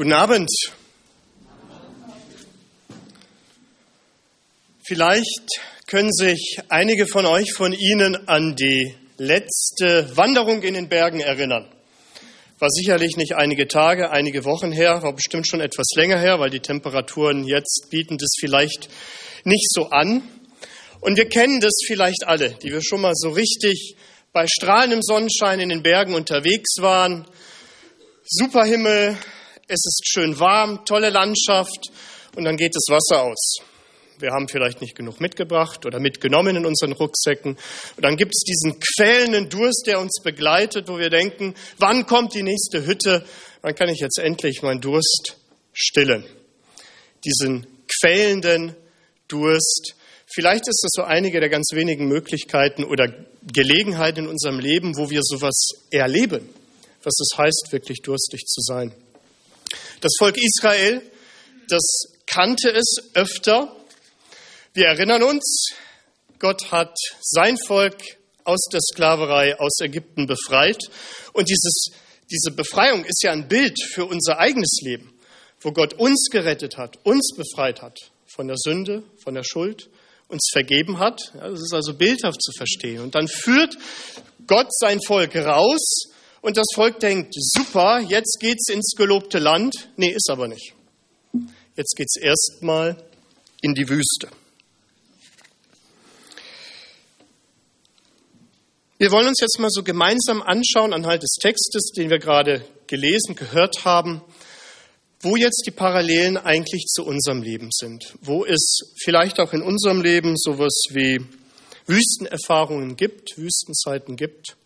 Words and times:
Guten 0.00 0.14
Abend. 0.14 0.48
Vielleicht 4.82 5.46
können 5.86 6.10
sich 6.10 6.56
einige 6.70 7.06
von 7.06 7.26
euch 7.26 7.52
von 7.52 7.74
Ihnen 7.74 8.26
an 8.26 8.56
die 8.56 8.94
letzte 9.18 10.16
Wanderung 10.16 10.62
in 10.62 10.72
den 10.72 10.88
Bergen 10.88 11.20
erinnern. 11.20 11.70
War 12.60 12.70
sicherlich 12.70 13.18
nicht 13.18 13.34
einige 13.34 13.68
Tage, 13.68 14.10
einige 14.10 14.46
Wochen 14.46 14.72
her, 14.72 15.02
war 15.02 15.12
bestimmt 15.12 15.46
schon 15.46 15.60
etwas 15.60 15.88
länger 15.94 16.18
her, 16.18 16.40
weil 16.40 16.48
die 16.48 16.60
Temperaturen 16.60 17.44
jetzt 17.44 17.88
bieten 17.90 18.16
das 18.16 18.30
vielleicht 18.40 18.88
nicht 19.44 19.68
so 19.70 19.90
an. 19.90 20.22
Und 21.02 21.18
wir 21.18 21.28
kennen 21.28 21.60
das 21.60 21.74
vielleicht 21.86 22.26
alle, 22.26 22.52
die 22.62 22.72
wir 22.72 22.82
schon 22.82 23.02
mal 23.02 23.12
so 23.14 23.28
richtig 23.28 23.96
bei 24.32 24.46
strahlendem 24.46 25.02
Sonnenschein 25.02 25.60
in 25.60 25.68
den 25.68 25.82
Bergen 25.82 26.14
unterwegs 26.14 26.76
waren. 26.78 27.26
Super 28.24 28.64
Himmel, 28.64 29.18
es 29.70 29.86
ist 29.86 30.02
schön 30.04 30.38
warm, 30.40 30.84
tolle 30.84 31.10
Landschaft 31.10 31.90
und 32.34 32.44
dann 32.44 32.56
geht 32.56 32.74
das 32.74 32.86
Wasser 32.88 33.22
aus. 33.22 33.58
Wir 34.18 34.32
haben 34.32 34.48
vielleicht 34.48 34.80
nicht 34.80 34.96
genug 34.96 35.20
mitgebracht 35.20 35.86
oder 35.86 35.98
mitgenommen 36.00 36.56
in 36.56 36.66
unseren 36.66 36.92
Rucksäcken. 36.92 37.52
Und 37.96 38.04
dann 38.04 38.16
gibt 38.16 38.34
es 38.34 38.42
diesen 38.42 38.78
quälenden 38.78 39.48
Durst, 39.48 39.84
der 39.86 39.98
uns 39.98 40.20
begleitet, 40.22 40.88
wo 40.88 40.98
wir 40.98 41.08
denken, 41.08 41.54
wann 41.78 42.04
kommt 42.04 42.34
die 42.34 42.42
nächste 42.42 42.84
Hütte? 42.84 43.24
Wann 43.62 43.74
kann 43.74 43.88
ich 43.88 44.00
jetzt 44.00 44.18
endlich 44.18 44.60
meinen 44.60 44.82
Durst 44.82 45.38
stillen? 45.72 46.24
Diesen 47.24 47.66
quälenden 48.00 48.76
Durst. 49.28 49.94
Vielleicht 50.26 50.68
ist 50.68 50.82
das 50.82 50.90
so 50.92 51.02
einige 51.02 51.40
der 51.40 51.48
ganz 51.48 51.70
wenigen 51.72 52.06
Möglichkeiten 52.06 52.84
oder 52.84 53.08
Gelegenheiten 53.42 54.24
in 54.24 54.28
unserem 54.28 54.58
Leben, 54.58 54.96
wo 54.98 55.08
wir 55.08 55.22
sowas 55.22 55.70
erleben, 55.90 56.46
was 57.02 57.18
es 57.18 57.38
heißt, 57.38 57.68
wirklich 57.70 58.02
durstig 58.02 58.46
zu 58.46 58.60
sein. 58.60 58.92
Das 60.00 60.12
Volk 60.18 60.38
Israel, 60.38 61.02
das 61.68 61.82
kannte 62.26 62.70
es 62.70 63.10
öfter. 63.12 63.76
Wir 64.72 64.86
erinnern 64.86 65.22
uns, 65.22 65.74
Gott 66.38 66.72
hat 66.72 66.96
sein 67.20 67.58
Volk 67.66 67.96
aus 68.44 68.60
der 68.72 68.80
Sklaverei 68.80 69.58
aus 69.60 69.78
Ägypten 69.80 70.26
befreit. 70.26 70.82
Und 71.34 71.50
dieses, 71.50 71.90
diese 72.30 72.50
Befreiung 72.50 73.04
ist 73.04 73.22
ja 73.22 73.32
ein 73.32 73.46
Bild 73.46 73.76
für 73.92 74.06
unser 74.06 74.38
eigenes 74.38 74.78
Leben, 74.80 75.12
wo 75.60 75.70
Gott 75.72 75.92
uns 75.92 76.28
gerettet 76.30 76.78
hat, 76.78 76.96
uns 77.04 77.34
befreit 77.36 77.82
hat 77.82 77.98
von 78.26 78.48
der 78.48 78.56
Sünde, 78.56 79.02
von 79.22 79.34
der 79.34 79.44
Schuld, 79.44 79.90
uns 80.28 80.48
vergeben 80.50 80.98
hat. 80.98 81.20
Ja, 81.34 81.50
das 81.50 81.60
ist 81.60 81.74
also 81.74 81.92
bildhaft 81.92 82.40
zu 82.40 82.52
verstehen. 82.56 83.02
Und 83.02 83.14
dann 83.14 83.28
führt 83.28 83.76
Gott 84.46 84.68
sein 84.70 85.00
Volk 85.02 85.36
raus 85.36 86.09
und 86.42 86.56
das 86.56 86.66
Volk 86.74 87.00
denkt, 87.00 87.34
super, 87.36 88.00
jetzt 88.00 88.38
geht's 88.40 88.68
ins 88.70 88.94
gelobte 88.96 89.38
Land. 89.38 89.90
Nee, 89.96 90.10
ist 90.10 90.30
aber 90.30 90.48
nicht. 90.48 90.74
Jetzt 91.76 91.94
geht's 91.96 92.16
erstmal 92.16 92.96
in 93.60 93.74
die 93.74 93.88
Wüste. 93.88 94.28
Wir 98.98 99.10
wollen 99.10 99.28
uns 99.28 99.40
jetzt 99.40 99.58
mal 99.58 99.70
so 99.70 99.82
gemeinsam 99.82 100.42
anschauen, 100.42 100.92
anhand 100.92 101.22
des 101.22 101.36
Textes, 101.40 101.92
den 101.96 102.10
wir 102.10 102.18
gerade 102.18 102.64
gelesen, 102.86 103.34
gehört 103.34 103.84
haben, 103.84 104.22
wo 105.20 105.36
jetzt 105.36 105.62
die 105.66 105.70
Parallelen 105.70 106.36
eigentlich 106.38 106.86
zu 106.86 107.04
unserem 107.04 107.42
Leben 107.42 107.68
sind. 107.70 108.14
Wo 108.20 108.44
es 108.44 108.94
vielleicht 109.02 109.40
auch 109.40 109.52
in 109.52 109.62
unserem 109.62 110.02
Leben 110.02 110.36
sowas 110.36 110.84
wie 110.90 111.20
Wüstenerfahrungen 111.86 112.96
gibt, 112.96 113.36
Wüstenzeiten 113.36 114.16
gibt 114.16 114.56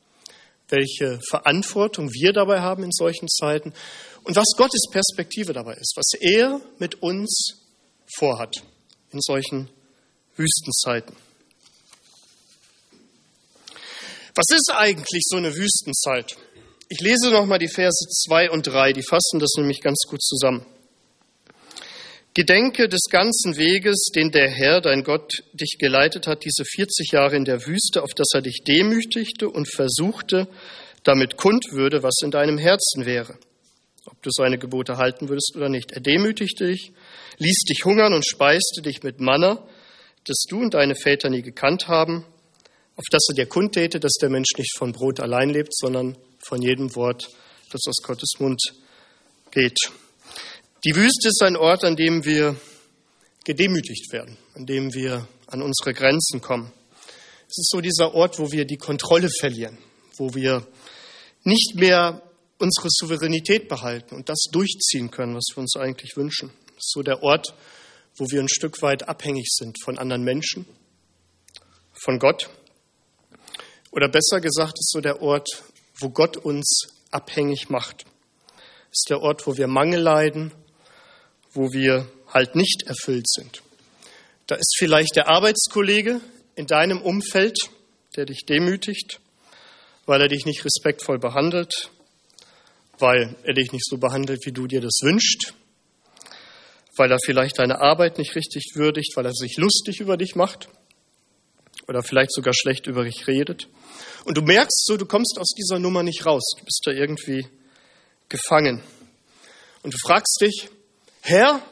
welche 0.68 1.20
Verantwortung 1.28 2.10
wir 2.12 2.32
dabei 2.32 2.60
haben 2.60 2.82
in 2.82 2.92
solchen 2.92 3.28
Zeiten 3.28 3.72
und 4.24 4.36
was 4.36 4.56
Gottes 4.56 4.86
Perspektive 4.90 5.52
dabei 5.52 5.74
ist, 5.74 5.94
was 5.96 6.18
er 6.20 6.60
mit 6.78 7.02
uns 7.02 7.60
vorhat 8.16 8.62
in 9.10 9.20
solchen 9.20 9.68
Wüstenzeiten. 10.36 11.14
Was 14.34 14.46
ist 14.50 14.72
eigentlich 14.74 15.22
so 15.26 15.36
eine 15.36 15.54
Wüstenzeit? 15.54 16.36
Ich 16.88 17.00
lese 17.00 17.30
nochmal 17.30 17.58
die 17.58 17.68
Verse 17.68 18.06
2 18.26 18.50
und 18.50 18.66
3, 18.66 18.92
die 18.92 19.02
fassen 19.02 19.38
das 19.38 19.54
nämlich 19.56 19.80
ganz 19.80 20.02
gut 20.08 20.22
zusammen. 20.22 20.66
Gedenke 22.36 22.88
des 22.88 23.02
ganzen 23.10 23.56
Weges, 23.56 24.10
den 24.12 24.32
der 24.32 24.50
Herr, 24.50 24.80
dein 24.80 25.04
Gott, 25.04 25.44
dich 25.52 25.76
geleitet 25.78 26.26
hat, 26.26 26.44
diese 26.44 26.64
40 26.64 27.12
Jahre 27.12 27.36
in 27.36 27.44
der 27.44 27.64
Wüste, 27.64 28.02
auf 28.02 28.12
dass 28.12 28.26
er 28.34 28.42
dich 28.42 28.64
demütigte 28.66 29.48
und 29.48 29.72
versuchte, 29.72 30.48
damit 31.04 31.36
kund 31.36 31.66
würde, 31.70 32.02
was 32.02 32.16
in 32.24 32.32
deinem 32.32 32.58
Herzen 32.58 33.06
wäre, 33.06 33.38
ob 34.06 34.20
du 34.22 34.30
seine 34.32 34.58
Gebote 34.58 34.96
halten 34.96 35.28
würdest 35.28 35.52
oder 35.54 35.68
nicht. 35.68 35.92
Er 35.92 36.00
demütigte 36.00 36.66
dich, 36.66 36.92
ließ 37.38 37.66
dich 37.68 37.84
hungern 37.84 38.12
und 38.12 38.26
speiste 38.26 38.82
dich 38.82 39.04
mit 39.04 39.20
Manna, 39.20 39.64
das 40.26 40.42
du 40.48 40.58
und 40.60 40.74
deine 40.74 40.96
Väter 40.96 41.30
nie 41.30 41.42
gekannt 41.42 41.86
haben, 41.86 42.24
auf 42.96 43.04
dass 43.12 43.28
er 43.28 43.36
dir 43.36 43.46
kundtäte, 43.46 44.00
dass 44.00 44.14
der 44.20 44.30
Mensch 44.30 44.58
nicht 44.58 44.76
von 44.76 44.90
Brot 44.90 45.20
allein 45.20 45.50
lebt, 45.50 45.72
sondern 45.72 46.16
von 46.44 46.60
jedem 46.60 46.96
Wort, 46.96 47.28
das 47.70 47.82
aus 47.86 48.02
Gottes 48.02 48.40
Mund 48.40 48.60
geht. 49.52 49.78
Die 50.84 50.94
Wüste 50.94 51.28
ist 51.28 51.42
ein 51.42 51.56
Ort, 51.56 51.82
an 51.82 51.96
dem 51.96 52.26
wir 52.26 52.56
gedemütigt 53.42 54.12
werden, 54.12 54.36
an 54.54 54.66
dem 54.66 54.92
wir 54.92 55.26
an 55.46 55.62
unsere 55.62 55.94
Grenzen 55.94 56.42
kommen. 56.42 56.70
Es 57.48 57.56
ist 57.56 57.70
so 57.70 57.80
dieser 57.80 58.14
Ort, 58.14 58.38
wo 58.38 58.52
wir 58.52 58.66
die 58.66 58.76
Kontrolle 58.76 59.30
verlieren, 59.40 59.78
wo 60.18 60.34
wir 60.34 60.66
nicht 61.42 61.76
mehr 61.76 62.20
unsere 62.58 62.88
Souveränität 62.90 63.66
behalten 63.66 64.14
und 64.14 64.28
das 64.28 64.44
durchziehen 64.52 65.10
können, 65.10 65.34
was 65.34 65.46
wir 65.54 65.62
uns 65.62 65.74
eigentlich 65.74 66.18
wünschen. 66.18 66.50
Es 66.76 66.84
ist 66.84 66.92
so 66.92 67.02
der 67.02 67.22
Ort, 67.22 67.54
wo 68.16 68.30
wir 68.30 68.40
ein 68.40 68.48
Stück 68.50 68.82
weit 68.82 69.08
abhängig 69.08 69.46
sind 69.48 69.82
von 69.82 69.96
anderen 69.96 70.22
Menschen, 70.22 70.66
von 71.94 72.18
Gott. 72.18 72.50
Oder 73.90 74.08
besser 74.08 74.42
gesagt, 74.42 74.78
ist 74.78 74.90
so 74.90 75.00
der 75.00 75.22
Ort, 75.22 75.48
wo 75.96 76.10
Gott 76.10 76.36
uns 76.36 76.88
abhängig 77.10 77.70
macht. 77.70 78.04
Es 78.92 79.00
ist 79.00 79.06
der 79.08 79.22
Ort, 79.22 79.46
wo 79.46 79.56
wir 79.56 79.66
Mangel 79.66 80.02
leiden, 80.02 80.52
wo 81.54 81.72
wir 81.72 82.10
halt 82.32 82.56
nicht 82.56 82.84
erfüllt 82.86 83.28
sind. 83.28 83.62
Da 84.46 84.56
ist 84.56 84.76
vielleicht 84.78 85.16
der 85.16 85.28
Arbeitskollege 85.28 86.20
in 86.56 86.66
deinem 86.66 87.00
Umfeld, 87.00 87.56
der 88.16 88.26
dich 88.26 88.44
demütigt, 88.46 89.20
weil 90.06 90.20
er 90.20 90.28
dich 90.28 90.44
nicht 90.44 90.64
respektvoll 90.64 91.18
behandelt, 91.18 91.90
weil 92.98 93.36
er 93.44 93.54
dich 93.54 93.72
nicht 93.72 93.86
so 93.86 93.96
behandelt, 93.96 94.44
wie 94.44 94.52
du 94.52 94.66
dir 94.66 94.80
das 94.80 95.00
wünschst, 95.02 95.54
weil 96.96 97.10
er 97.10 97.18
vielleicht 97.24 97.58
deine 97.58 97.80
Arbeit 97.80 98.18
nicht 98.18 98.34
richtig 98.36 98.72
würdigt, 98.74 99.16
weil 99.16 99.26
er 99.26 99.32
sich 99.32 99.56
lustig 99.56 100.00
über 100.00 100.16
dich 100.16 100.34
macht 100.34 100.68
oder 101.88 102.02
vielleicht 102.02 102.32
sogar 102.32 102.54
schlecht 102.54 102.86
über 102.86 103.04
dich 103.04 103.26
redet. 103.26 103.68
Und 104.24 104.36
du 104.36 104.42
merkst 104.42 104.84
so, 104.86 104.96
du 104.96 105.06
kommst 105.06 105.38
aus 105.38 105.54
dieser 105.56 105.78
Nummer 105.78 106.02
nicht 106.02 106.24
raus. 106.24 106.42
Du 106.58 106.64
bist 106.64 106.82
da 106.84 106.92
irgendwie 106.92 107.46
gefangen. 108.28 108.82
Und 109.82 109.92
du 109.92 109.98
fragst 109.98 110.38
dich, 110.40 110.68
Herr, 111.26 111.62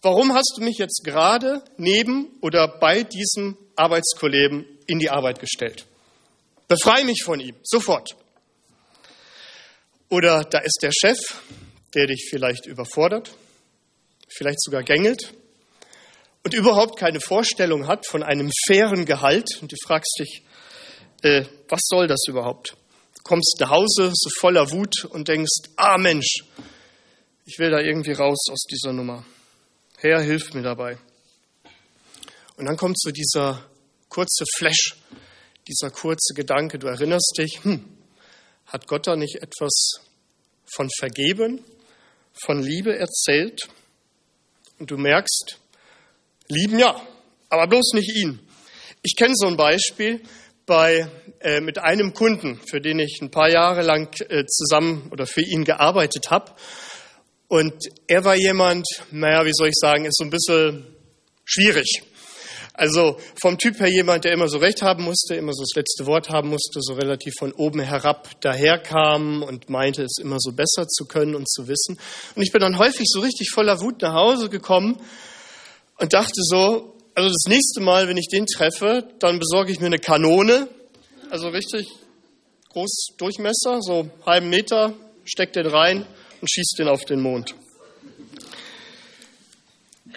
warum 0.00 0.32
hast 0.32 0.54
du 0.56 0.62
mich 0.64 0.78
jetzt 0.78 1.02
gerade 1.04 1.62
neben 1.76 2.38
oder 2.40 2.66
bei 2.66 3.02
diesem 3.02 3.54
Arbeitskollegen 3.76 4.64
in 4.86 4.98
die 4.98 5.10
Arbeit 5.10 5.40
gestellt? 5.40 5.84
Befreie 6.68 7.04
mich 7.04 7.22
von 7.22 7.38
ihm, 7.38 7.54
sofort. 7.64 8.16
Oder 10.08 10.44
da 10.44 10.60
ist 10.60 10.78
der 10.80 10.90
Chef, 10.90 11.18
der 11.94 12.06
dich 12.06 12.28
vielleicht 12.30 12.64
überfordert, 12.64 13.34
vielleicht 14.34 14.62
sogar 14.62 14.82
gängelt 14.82 15.34
und 16.42 16.54
überhaupt 16.54 16.98
keine 16.98 17.20
Vorstellung 17.20 17.86
hat 17.86 18.06
von 18.06 18.22
einem 18.22 18.50
fairen 18.66 19.04
Gehalt. 19.04 19.58
Und 19.60 19.70
du 19.70 19.76
fragst 19.84 20.16
dich, 20.18 20.44
äh, 21.20 21.44
was 21.68 21.80
soll 21.82 22.06
das 22.06 22.22
überhaupt? 22.26 22.74
Kommst 23.22 23.58
nach 23.60 23.68
Hause 23.68 24.12
so 24.14 24.30
voller 24.40 24.70
Wut 24.70 25.04
und 25.10 25.28
denkst, 25.28 25.68
ah 25.76 25.98
Mensch, 25.98 26.38
ich 27.46 27.58
will 27.58 27.70
da 27.70 27.80
irgendwie 27.80 28.12
raus 28.12 28.46
aus 28.50 28.64
dieser 28.70 28.92
Nummer. 28.92 29.24
Herr, 29.98 30.20
hilf 30.20 30.54
mir 30.54 30.62
dabei. 30.62 30.98
Und 32.56 32.66
dann 32.66 32.76
kommt 32.76 32.98
so 32.98 33.10
dieser 33.10 33.62
kurze 34.08 34.44
Flash, 34.56 34.96
dieser 35.68 35.90
kurze 35.90 36.34
Gedanke, 36.34 36.78
du 36.78 36.86
erinnerst 36.86 37.34
dich, 37.38 37.62
hm, 37.62 37.84
hat 38.66 38.86
Gott 38.86 39.06
da 39.06 39.16
nicht 39.16 39.36
etwas 39.36 40.00
von 40.64 40.88
Vergeben, 40.98 41.62
von 42.32 42.62
Liebe 42.62 42.96
erzählt? 42.96 43.68
Und 44.78 44.90
du 44.90 44.96
merkst, 44.96 45.58
lieben 46.48 46.78
ja, 46.78 47.00
aber 47.48 47.66
bloß 47.66 47.92
nicht 47.94 48.16
ihn. 48.16 48.40
Ich 49.02 49.16
kenne 49.16 49.34
so 49.36 49.46
ein 49.46 49.56
Beispiel 49.56 50.22
bei, 50.66 51.08
äh, 51.40 51.60
mit 51.60 51.78
einem 51.78 52.14
Kunden, 52.14 52.58
für 52.68 52.80
den 52.80 52.98
ich 52.98 53.18
ein 53.20 53.30
paar 53.30 53.50
Jahre 53.50 53.82
lang 53.82 54.08
äh, 54.30 54.46
zusammen 54.46 55.10
oder 55.12 55.26
für 55.26 55.42
ihn 55.42 55.64
gearbeitet 55.64 56.30
habe. 56.30 56.52
Und 57.54 57.72
er 58.08 58.24
war 58.24 58.34
jemand, 58.34 58.84
naja, 59.12 59.44
wie 59.44 59.52
soll 59.54 59.68
ich 59.68 59.76
sagen, 59.76 60.06
ist 60.06 60.16
so 60.16 60.24
ein 60.24 60.30
bisschen 60.30 60.88
schwierig. 61.44 62.02
Also 62.72 63.16
vom 63.40 63.58
Typ 63.58 63.78
her 63.78 63.88
jemand, 63.88 64.24
der 64.24 64.32
immer 64.32 64.48
so 64.48 64.58
recht 64.58 64.82
haben 64.82 65.04
musste, 65.04 65.36
immer 65.36 65.52
so 65.52 65.62
das 65.62 65.76
letzte 65.76 66.04
Wort 66.06 66.30
haben 66.30 66.48
musste, 66.48 66.80
so 66.80 66.94
relativ 66.94 67.32
von 67.38 67.52
oben 67.52 67.78
herab 67.78 68.28
daherkam 68.40 69.44
und 69.44 69.70
meinte, 69.70 70.02
es 70.02 70.18
immer 70.20 70.38
so 70.40 70.50
besser 70.50 70.88
zu 70.88 71.04
können 71.04 71.36
und 71.36 71.48
zu 71.48 71.68
wissen. 71.68 71.96
Und 72.34 72.42
ich 72.42 72.50
bin 72.50 72.60
dann 72.60 72.76
häufig 72.76 73.06
so 73.06 73.20
richtig 73.20 73.50
voller 73.54 73.80
Wut 73.80 74.02
nach 74.02 74.14
Hause 74.14 74.48
gekommen 74.48 75.00
und 76.00 76.12
dachte 76.12 76.40
so, 76.42 76.96
also 77.14 77.28
das 77.28 77.44
nächste 77.46 77.80
Mal, 77.80 78.08
wenn 78.08 78.16
ich 78.16 78.26
den 78.26 78.46
treffe, 78.46 79.06
dann 79.20 79.38
besorge 79.38 79.70
ich 79.70 79.78
mir 79.78 79.86
eine 79.86 80.00
Kanone, 80.00 80.66
also 81.30 81.50
richtig 81.50 81.86
groß 82.70 83.14
Durchmesser, 83.16 83.80
so 83.80 84.10
halben 84.26 84.48
Meter, 84.48 84.94
steck 85.24 85.52
den 85.52 85.66
rein 85.66 86.04
und 86.44 86.50
schieß 86.50 86.72
den 86.76 86.88
auf 86.88 87.06
den 87.06 87.22
Mond. 87.22 87.54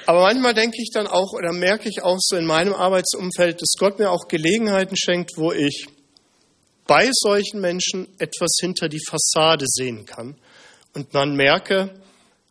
Aber 0.05 0.23
manchmal 0.23 0.53
denke 0.53 0.75
ich 0.81 0.89
dann 0.93 1.07
auch 1.07 1.31
oder 1.31 1.53
merke 1.53 1.87
ich 1.87 2.03
auch 2.03 2.17
so 2.19 2.35
in 2.35 2.45
meinem 2.45 2.73
Arbeitsumfeld, 2.73 3.61
dass 3.61 3.75
Gott 3.79 3.97
mir 3.97 4.11
auch 4.11 4.27
Gelegenheiten 4.27 4.97
schenkt, 4.97 5.37
wo 5.37 5.53
ich 5.53 5.87
bei 6.85 7.09
solchen 7.13 7.61
Menschen 7.61 8.09
etwas 8.19 8.57
hinter 8.59 8.89
die 8.89 8.99
Fassade 9.09 9.63
sehen 9.69 10.05
kann 10.05 10.35
und 10.93 11.13
man 11.13 11.33
merke, 11.33 11.97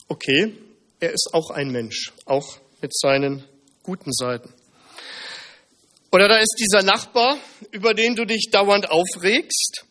okay, 0.08 0.56
er 0.98 1.12
ist 1.12 1.34
auch 1.34 1.50
ein 1.50 1.68
Mensch, 1.68 2.14
auch 2.24 2.56
mit 2.80 2.96
seinen 2.96 3.44
guten 3.82 4.10
Seiten. 4.10 4.54
Oder 6.10 6.28
da 6.28 6.38
ist 6.38 6.56
dieser 6.58 6.82
Nachbar, 6.82 7.36
über 7.72 7.92
den 7.92 8.16
du 8.16 8.24
dich 8.24 8.48
dauernd 8.50 8.90
aufregst, 8.90 9.84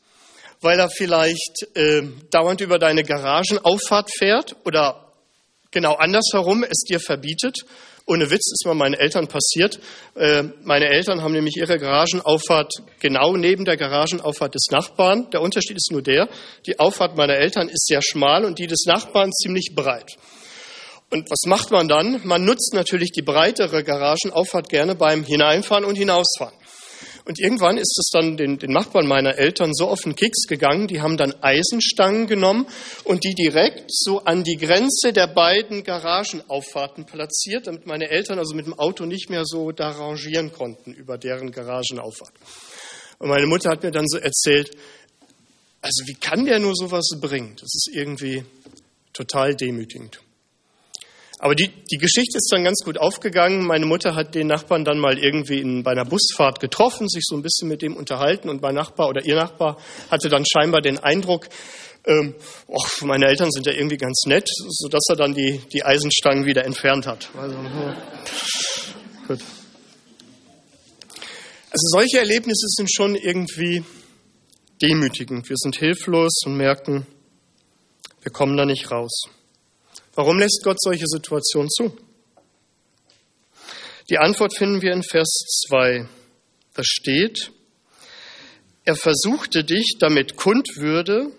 weil 0.62 0.80
er 0.80 0.90
vielleicht 0.90 1.68
äh, 1.75 2.04
dauernd 2.31 2.62
über 2.62 2.80
deine 2.80 3.04
Garagenauffahrt 3.04 4.10
fährt 4.18 4.56
oder 4.66 5.13
genau 5.72 5.94
andersherum 5.96 6.63
es 6.63 6.80
dir 6.88 7.00
verbietet. 7.00 7.57
Ohne 8.07 8.30
Witz 8.30 8.52
ist 8.52 8.66
mal 8.66 8.75
meinen 8.75 8.94
Eltern 8.94 9.28
passiert. 9.28 9.80
Äh, 10.16 10.44
meine 10.63 10.90
Eltern 10.90 11.24
haben 11.24 11.34
nämlich 11.34 11.57
ihre 11.57 11.80
Garagenauffahrt 11.80 12.72
genau 13.00 13.36
neben 13.36 13.66
der 13.66 13.78
Garagenauffahrt 13.78 14.54
des 14.54 14.68
Nachbarn. 14.69 15.30
Der 15.31 15.42
Unterschied 15.42 15.75
ist 15.75 15.92
nur 15.92 16.04
der, 16.04 16.30
die 16.68 16.78
Auffahrt 16.78 17.18
meiner 17.18 17.34
Eltern 17.34 17.68
ist 17.68 17.88
sehr 17.88 18.02
schmal 18.04 18.46
und 18.46 18.60
die 18.60 18.68
des 18.68 18.86
Nachbarn 18.86 19.31
ziemlich 19.31 19.74
breit. 19.75 20.12
Und 21.10 21.30
was 21.31 21.48
macht 21.48 21.72
man 21.72 21.88
dann? 21.88 22.22
Man 22.25 22.46
nutzt 22.46 22.74
natürlich 22.74 23.12
die 23.12 23.22
breitere 23.22 23.84
Garagenauffahrt 23.84 24.69
gerne 24.69 24.96
beim 24.96 25.24
Hineinfahren 25.24 25.86
und 25.86 25.96
Hinausfahren. 25.96 26.54
Und 27.25 27.39
irgendwann 27.39 27.77
ist 27.77 27.98
es 28.00 28.12
dann 28.12 28.38
den, 28.38 28.60
den 28.60 28.72
Nachbarn 28.72 29.07
meiner 29.07 29.39
Eltern 29.39 29.74
so 29.74 29.88
auf 29.88 30.01
den 30.01 30.16
Keks 30.16 30.45
gegangen, 30.48 30.88
die 30.88 31.01
haben 31.01 31.18
dann 31.18 31.33
Eisenstangen 31.42 32.27
genommen 32.27 32.68
und 33.04 33.24
die 33.24 33.33
direkt 33.33 33.86
so 33.88 34.19
an 34.19 34.44
die 34.44 34.57
Grenze 34.57 35.12
der 35.12 35.25
beiden 35.25 35.83
Garagenauffahrten 35.83 37.06
platziert, 37.06 37.66
damit 37.66 37.88
meine 37.88 38.10
Eltern 38.10 38.38
also 38.38 38.54
mit 38.54 38.68
dem 38.68 38.77
Auto 38.77 39.06
nicht 39.06 39.31
mehr 39.31 39.42
so 39.44 39.72
da 39.72 39.89
rangieren 39.89 40.51
konnten 40.51 40.94
über 40.94 41.18
deren 41.18 41.51
Garagenauffahrt. 41.51 42.33
Und 43.18 43.30
meine 43.30 43.48
Mutter 43.48 43.71
hat 43.71 43.81
mir 43.81 43.92
dann 43.92 44.07
so 44.07 44.19
erzählt, 44.19 44.78
also 45.81 46.06
wie 46.06 46.16
kann 46.16 46.45
der 46.45 46.60
nur 46.60 46.75
sowas 46.75 47.07
bringen? 47.19 47.56
Das 47.56 47.74
ist 47.74 47.89
irgendwie 47.92 48.44
total 49.13 49.56
demütigend. 49.56 50.19
Aber 51.45 51.53
die, 51.53 51.69
die 51.92 51.97
Geschichte 51.97 52.39
ist 52.39 52.50
dann 52.51 52.63
ganz 52.63 52.80
gut 52.83 52.97
aufgegangen. 52.97 53.68
Meine 53.68 53.86
Mutter 53.86 54.15
hat 54.15 54.33
den 54.33 54.47
Nachbarn 54.47 54.83
dann 54.83 54.97
mal 54.97 55.19
irgendwie 55.19 55.59
in, 55.59 55.83
bei 55.83 55.92
einer 55.92 56.03
Busfahrt 56.03 56.59
getroffen, 56.59 57.07
sich 57.07 57.21
so 57.24 57.36
ein 57.36 57.44
bisschen 57.44 57.68
mit 57.68 57.83
dem 57.83 57.95
unterhalten 57.95 58.50
und 58.50 58.63
mein 58.63 58.74
Nachbar 58.74 59.09
oder 59.09 59.24
ihr 59.24 59.36
Nachbar 59.36 59.77
hatte 60.09 60.27
dann 60.27 60.44
scheinbar 60.44 60.81
den 60.81 60.97
Eindruck, 60.97 61.47
ähm, 62.07 62.33
och, 62.68 62.89
meine 63.03 63.27
Eltern 63.27 63.51
sind 63.51 63.68
ja 63.68 63.74
irgendwie 63.74 63.97
ganz 63.97 64.24
nett, 64.25 64.50
sodass 64.69 65.03
er 65.07 65.18
dann 65.18 65.36
die, 65.36 65.62
die 65.71 65.83
Eisenstangen 65.83 66.47
wieder 66.47 66.65
entfernt 66.65 67.06
hat. 67.06 67.30
Also, 67.38 67.56
ja. 67.56 67.95
Gut. 69.27 69.39
Also 71.69 71.88
solche 71.92 72.18
Erlebnisse 72.18 72.65
sind 72.69 72.92
schon 72.92 73.13
irgendwie 73.13 73.83
demütigend. 74.81 75.47
Wir 75.47 75.57
sind 75.57 75.75
hilflos 75.75 76.39
und 76.47 76.57
merken, 76.57 77.06
wir 78.24 78.31
kommen 78.31 78.57
da 78.57 78.65
nicht 78.65 78.89
raus. 78.89 79.30
Warum 80.16 80.40
lässt 80.40 80.62
Gott 80.64 80.82
solche 80.82 81.06
Situationen 81.08 81.70
zu? 81.70 81.96
Die 84.10 84.18
Antwort 84.18 84.56
finden 84.58 84.82
wir 84.82 84.94
in 84.94 85.04
Vers 85.04 85.28
2. 85.68 86.08
Da 86.74 86.84
steht, 86.84 87.52
er 88.86 88.96
versuchte 88.96 89.64
dich, 89.64 89.98
damit 90.00 90.38
kund 90.38 90.78
würde, 90.78 91.32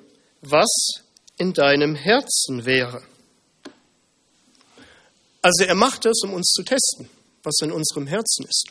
was 0.43 0.69
in 1.39 1.53
deinem 1.53 1.95
Herzen 1.95 2.67
wäre. 2.67 3.03
Also 5.43 5.65
er 5.65 5.75
macht 5.75 6.05
es, 6.07 6.23
um 6.25 6.35
uns 6.35 6.51
zu 6.53 6.63
testen, 6.63 7.09
was 7.45 7.57
in 7.63 7.71
unserem 7.71 8.07
Herzen 8.07 8.45
ist. 8.47 8.67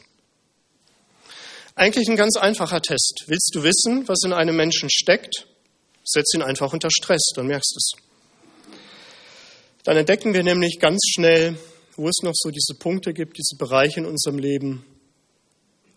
Eigentlich 1.76 2.08
ein 2.10 2.18
ganz 2.18 2.38
einfacher 2.38 2.82
Test. 2.82 3.24
Willst 3.28 3.52
du 3.56 3.64
wissen, 3.64 4.08
was 4.08 4.20
in 4.24 4.34
einem 4.34 4.56
Menschen 4.56 4.90
steckt? 4.90 5.48
Setz 6.04 6.34
ihn 6.34 6.42
einfach 6.42 6.74
unter 6.74 6.90
Stress, 6.92 7.32
dann 7.36 7.48
merkst 7.48 7.72
du 7.74 7.78
es. 7.78 8.05
Dann 9.86 9.98
entdecken 9.98 10.34
wir 10.34 10.44
nämlich 10.44 10.80
ganz 10.80 11.00
schnell, 11.14 11.58
wo 11.96 12.10
es 12.10 12.24
noch 12.24 12.34
so 12.34 12.50
diese 12.50 12.74
Punkte 12.74 13.14
gibt, 13.14 13.38
diese 13.38 13.56
Bereiche 13.56 14.00
in 14.00 14.08
unserem 14.08 14.40
Leben, 14.40 14.84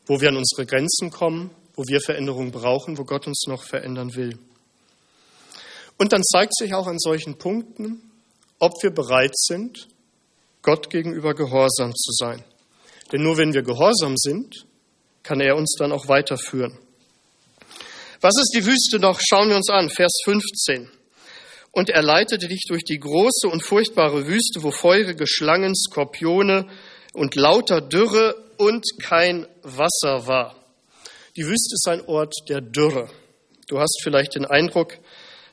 wo 0.06 0.20
wir 0.20 0.29
an 0.29 0.37
unsere 0.37 0.67
Grenzen 0.67 1.11
kommen, 1.11 1.50
wo 1.75 1.85
wir 1.87 2.00
Veränderungen 2.02 2.52
brauchen, 2.52 2.99
wo 2.99 3.05
Gott 3.05 3.26
uns 3.26 3.46
noch 3.49 3.64
verändern 3.64 4.14
will. 4.14 4.38
Und 5.96 6.12
dann 6.12 6.23
zeigt 6.23 6.55
sich 6.55 6.75
auch 6.75 6.87
an 6.87 6.99
solchen 6.99 7.38
Punkten, 7.38 8.02
ob 8.58 8.73
wir 8.82 8.90
bereit 8.90 9.35
sind, 9.35 9.88
Gott 10.61 10.90
gegenüber 10.90 11.35
gehorsam 11.35 11.94
zu 11.94 12.12
sein. 12.12 12.44
Denn 13.11 13.23
nur 13.23 13.38
wenn 13.38 13.55
wir 13.55 13.62
gehorsam 13.62 14.19
sind, 14.19 14.67
kann 15.23 15.40
er 15.40 15.56
uns 15.56 15.76
dann 15.79 15.93
auch 15.93 16.08
weiterführen. 16.08 16.76
Was 18.20 18.37
ist 18.37 18.52
die 18.55 18.67
Wüste 18.67 18.99
noch? 18.99 19.19
Schauen 19.26 19.49
wir 19.49 19.56
uns 19.56 19.70
an, 19.70 19.88
Vers 19.88 20.12
15 20.25 20.90
und 21.79 21.91
er 21.91 22.03
leitete 22.03 22.49
dich 22.49 22.65
durch 22.67 22.83
die 22.83 22.99
große 22.99 23.47
und 23.47 23.63
furchtbare 23.63 24.27
Wüste, 24.27 24.65
wo 24.65 24.73
feurige 24.73 25.29
Schlangen, 25.29 25.77
Skorpione 25.77 26.67
und 27.13 27.37
lauter 27.37 27.81
Dürre 27.81 28.35
und 28.57 28.85
kein 29.01 29.47
Wasser 29.63 30.27
war. 30.27 30.57
Die 31.37 31.45
Wüste 31.45 31.75
ist 31.75 31.87
ein 31.87 32.01
Ort 32.09 32.35
der 32.49 32.61
Dürre. 32.61 33.09
Du 33.69 33.79
hast 33.79 34.01
vielleicht 34.03 34.35
den 34.35 34.45
Eindruck, 34.45 34.99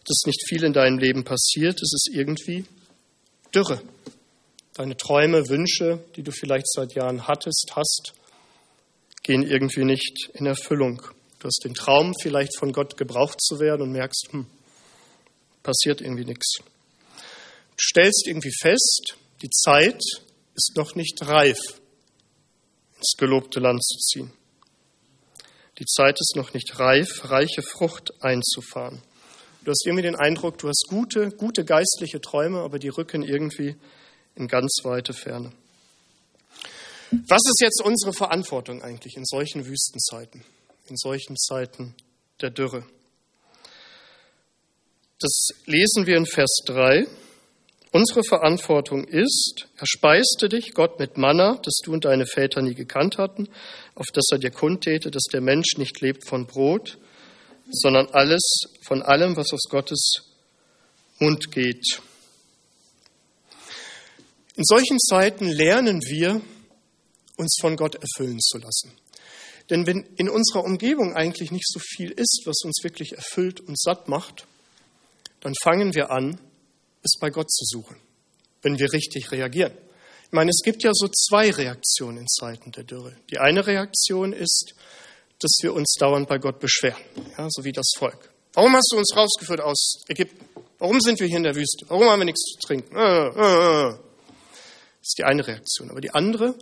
dass 0.04 0.24
nicht 0.26 0.48
viel 0.50 0.64
in 0.64 0.74
deinem 0.74 0.98
Leben 0.98 1.24
passiert. 1.26 1.76
Es 1.76 1.94
ist 1.94 2.10
irgendwie 2.12 2.66
Dürre. 3.54 3.80
Deine 4.74 4.98
Träume, 4.98 5.48
Wünsche, 5.48 6.04
die 6.16 6.24
du 6.24 6.32
vielleicht 6.32 6.68
seit 6.72 6.96
Jahren 6.96 7.28
hattest, 7.28 7.74
hast, 7.76 8.14
gehen 9.22 9.44
irgendwie 9.44 9.86
nicht 9.86 10.32
in 10.34 10.48
Erfüllung. 10.48 11.04
Du 11.38 11.46
hast 11.46 11.64
den 11.64 11.76
Traum, 11.76 12.14
vielleicht 12.20 12.58
von 12.58 12.74
Gott 12.74 12.98
gebraucht 12.98 13.40
zu 13.40 13.60
werden 13.60 13.84
und 13.84 13.92
merkst, 13.92 14.30
hm, 14.32 14.48
passiert 15.66 16.00
irgendwie 16.00 16.26
nichts. 16.26 16.60
Du 16.60 17.82
stellst 17.82 18.28
irgendwie 18.28 18.54
fest, 18.62 19.18
die 19.42 19.50
Zeit 19.50 20.02
ist 20.54 20.74
noch 20.78 20.96
nicht 20.96 21.18
reif, 21.24 21.60
ins 22.96 23.16
gelobte 23.18 23.60
Land 23.60 23.84
zu 23.84 23.98
ziehen. 23.98 24.32
Die 25.78 25.86
Zeit 25.86 26.18
ist 26.20 26.36
noch 26.38 26.54
nicht 26.54 26.80
reif, 26.80 27.30
reiche 27.30 27.62
Frucht 27.62 28.12
einzufahren. 28.22 29.02
Du 29.66 29.72
hast 29.72 29.86
irgendwie 29.86 30.04
den 30.04 30.16
Eindruck, 30.16 30.58
du 30.60 30.70
hast 30.70 30.86
gute, 30.88 31.32
gute 31.32 31.66
geistliche 31.66 32.22
Träume, 32.22 32.60
aber 32.60 32.80
die 32.80 32.90
rücken 32.90 33.24
irgendwie 33.24 33.76
in 34.36 34.48
ganz 34.48 34.78
weite 34.84 35.14
Ferne. 35.14 35.52
Was 37.28 37.42
ist 37.46 37.62
jetzt 37.62 37.82
unsere 37.84 38.14
Verantwortung 38.14 38.84
eigentlich 38.84 39.18
in 39.18 39.26
solchen 39.26 39.66
Wüstenzeiten, 39.66 40.46
in 40.88 40.96
solchen 40.96 41.36
Zeiten 41.36 41.96
der 42.42 42.52
Dürre? 42.52 42.86
Das 45.20 45.48
lesen 45.66 46.08
wir 46.08 46.18
in 46.18 46.26
Vers 46.26 46.58
3. 46.66 47.08
Unsere 47.92 48.22
Verantwortung 48.26 49.06
ist, 49.06 49.68
er 49.78 49.88
speiste 49.88 50.50
dich, 50.50 50.74
Gott, 50.74 51.00
mit 51.00 51.18
Manna, 51.18 51.58
das 51.64 51.76
du 51.84 51.94
und 51.94 52.04
deine 52.04 52.26
Väter 52.26 52.62
nie 52.62 52.74
gekannt 52.74 53.18
hatten, 53.18 53.48
auf 53.96 54.08
das 54.14 54.26
er 54.32 54.40
dir 54.40 54.52
kundtäte, 54.52 55.12
dass 55.12 55.24
der 55.32 55.40
Mensch 55.40 55.78
nicht 55.78 56.02
lebt 56.02 56.28
von 56.28 56.46
Brot, 56.46 56.98
sondern 57.72 58.08
alles, 58.08 58.42
von 58.86 59.02
allem, 59.02 59.38
was 59.38 59.54
aus 59.54 59.70
Gottes 59.70 60.24
Mund 61.20 61.50
geht. 61.50 62.02
In 64.58 64.66
solchen 64.66 65.00
Zeiten 65.00 65.48
lernen 65.48 66.02
wir, 66.02 66.42
uns 67.38 67.58
von 67.62 67.78
Gott 67.78 67.96
erfüllen 67.96 68.42
zu 68.42 68.58
lassen. 68.58 68.92
Denn 69.70 69.88
wenn 69.88 70.06
in 70.18 70.30
unserer 70.30 70.66
Umgebung 70.66 71.16
eigentlich 71.16 71.52
nicht 71.52 71.68
so 71.70 71.80
viel 71.80 72.12
ist, 72.12 72.44
was 72.46 72.64
uns 72.66 72.84
wirklich 72.84 73.14
erfüllt 73.14 73.62
und 73.62 73.80
satt 73.80 74.10
macht, 74.10 74.46
dann 75.46 75.54
fangen 75.62 75.94
wir 75.94 76.10
an, 76.10 76.42
es 77.04 77.20
bei 77.20 77.30
Gott 77.30 77.52
zu 77.52 77.66
suchen, 77.66 77.98
wenn 78.64 78.80
wir 78.80 78.92
richtig 78.92 79.32
reagieren. 79.32 79.74
Ich 80.24 80.32
meine, 80.32 80.50
es 80.50 80.62
gibt 80.64 80.82
ja 80.82 80.90
so 80.92 81.08
zwei 81.08 81.52
Reaktionen 81.52 82.18
in 82.18 82.28
Zeiten 82.28 82.72
der 82.72 82.84
Dürre. 82.84 83.16
Die 83.30 83.38
eine 83.38 83.68
Reaktion 83.68 84.34
ist, 84.34 84.74
dass 85.38 85.60
wir 85.62 85.76
uns 85.76 85.98
dauernd 86.00 86.28
bei 86.28 86.40
Gott 86.40 86.60
beschweren, 86.60 87.00
ja, 87.38 87.48
so 87.52 87.64
wie 87.64 87.72
das 87.72 87.92
Volk. 87.96 88.32
Warum 88.54 88.74
hast 88.74 88.90
du 88.92 88.98
uns 88.98 89.16
rausgeführt 89.16 89.62
aus 89.62 90.02
Ägypten? 90.08 90.44
Warum 90.80 91.00
sind 91.00 91.20
wir 91.20 91.28
hier 91.28 91.38
in 91.38 91.44
der 91.44 91.56
Wüste? 91.56 91.86
Warum 91.90 92.06
haben 92.06 92.22
wir 92.22 92.26
nichts 92.26 92.42
zu 92.42 92.68
trinken? 92.68 92.96
Äh, 92.96 93.28
äh, 93.28 93.90
äh. 93.90 93.92
Das 93.92 95.10
ist 95.10 95.18
die 95.20 95.26
eine 95.26 95.46
Reaktion. 95.46 95.92
Aber 95.92 96.02
die 96.02 96.10
andere 96.10 96.56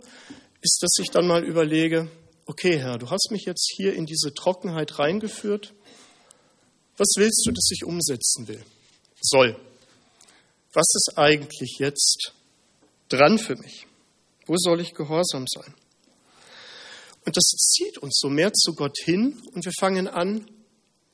ist, 0.60 0.82
dass 0.82 0.94
ich 1.00 1.10
dann 1.10 1.26
mal 1.26 1.42
überlege, 1.42 2.10
okay 2.44 2.78
Herr, 2.78 2.98
du 2.98 3.08
hast 3.08 3.30
mich 3.30 3.46
jetzt 3.46 3.72
hier 3.74 3.94
in 3.94 4.04
diese 4.04 4.34
Trockenheit 4.34 4.98
reingeführt. 4.98 5.72
Was 6.96 7.08
willst 7.16 7.44
du, 7.46 7.52
dass 7.52 7.68
ich 7.70 7.84
umsetzen 7.84 8.48
will? 8.48 8.62
Soll. 9.20 9.56
Was 10.72 10.86
ist 10.94 11.12
eigentlich 11.16 11.76
jetzt 11.78 12.32
dran 13.08 13.38
für 13.38 13.56
mich? 13.56 13.86
Wo 14.46 14.54
soll 14.56 14.80
ich 14.80 14.94
gehorsam 14.94 15.46
sein? 15.46 15.74
Und 17.24 17.36
das 17.36 17.44
zieht 17.44 17.98
uns 17.98 18.18
so 18.20 18.28
mehr 18.28 18.52
zu 18.52 18.74
Gott 18.74 18.96
hin 19.02 19.40
und 19.52 19.64
wir 19.64 19.72
fangen 19.78 20.08
an, 20.08 20.46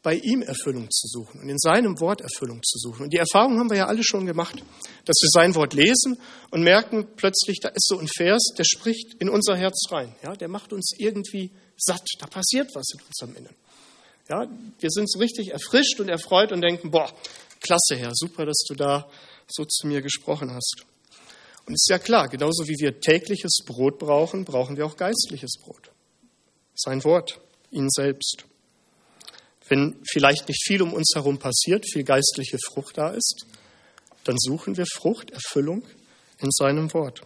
bei 0.02 0.14
ihm 0.14 0.40
Erfüllung 0.42 0.90
zu 0.90 1.06
suchen 1.08 1.42
und 1.42 1.48
in 1.48 1.58
seinem 1.58 2.00
Wort 2.00 2.22
Erfüllung 2.22 2.62
zu 2.62 2.78
suchen. 2.78 3.04
Und 3.04 3.12
die 3.12 3.18
Erfahrung 3.18 3.58
haben 3.58 3.68
wir 3.68 3.76
ja 3.76 3.86
alle 3.86 4.02
schon 4.02 4.24
gemacht, 4.24 4.56
dass 5.04 5.16
wir 5.20 5.28
sein 5.30 5.54
Wort 5.54 5.74
lesen 5.74 6.18
und 6.50 6.62
merken 6.62 7.06
plötzlich, 7.16 7.60
da 7.60 7.68
ist 7.68 7.86
so 7.86 7.98
ein 7.98 8.08
Vers, 8.08 8.54
der 8.56 8.64
spricht 8.64 9.14
in 9.20 9.28
unser 9.28 9.56
Herz 9.56 9.90
rein. 9.90 10.14
Ja, 10.22 10.34
der 10.34 10.48
macht 10.48 10.72
uns 10.72 10.94
irgendwie 10.96 11.50
satt. 11.76 12.06
Da 12.18 12.26
passiert 12.26 12.70
was 12.74 12.86
in 12.94 13.00
unserem 13.06 13.36
Innen. 13.36 13.54
Ja, 14.30 14.46
wir 14.78 14.90
sind 14.90 15.10
so 15.10 15.18
richtig 15.18 15.50
erfrischt 15.50 15.98
und 15.98 16.08
erfreut 16.08 16.52
und 16.52 16.60
denken, 16.60 16.92
boah, 16.92 17.12
klasse, 17.58 17.96
Herr, 17.96 18.12
super, 18.14 18.46
dass 18.46 18.62
du 18.68 18.74
da 18.74 19.10
so 19.48 19.64
zu 19.64 19.88
mir 19.88 20.02
gesprochen 20.02 20.52
hast. 20.52 20.84
Und 21.66 21.74
es 21.74 21.82
ist 21.82 21.90
ja 21.90 21.98
klar, 21.98 22.28
genauso 22.28 22.68
wie 22.68 22.78
wir 22.78 23.00
tägliches 23.00 23.58
Brot 23.66 23.98
brauchen, 23.98 24.44
brauchen 24.44 24.76
wir 24.76 24.86
auch 24.86 24.96
geistliches 24.96 25.54
Brot. 25.60 25.90
Sein 26.76 27.02
Wort, 27.02 27.40
ihn 27.72 27.88
selbst. 27.90 28.44
Wenn 29.68 30.00
vielleicht 30.08 30.46
nicht 30.46 30.62
viel 30.64 30.80
um 30.80 30.92
uns 30.92 31.10
herum 31.16 31.40
passiert, 31.40 31.84
viel 31.90 32.04
geistliche 32.04 32.58
Frucht 32.64 32.98
da 32.98 33.10
ist, 33.10 33.46
dann 34.22 34.36
suchen 34.38 34.76
wir 34.76 34.86
Frucht, 34.86 35.32
Erfüllung 35.32 35.82
in 36.38 36.50
seinem 36.52 36.94
Wort. 36.94 37.22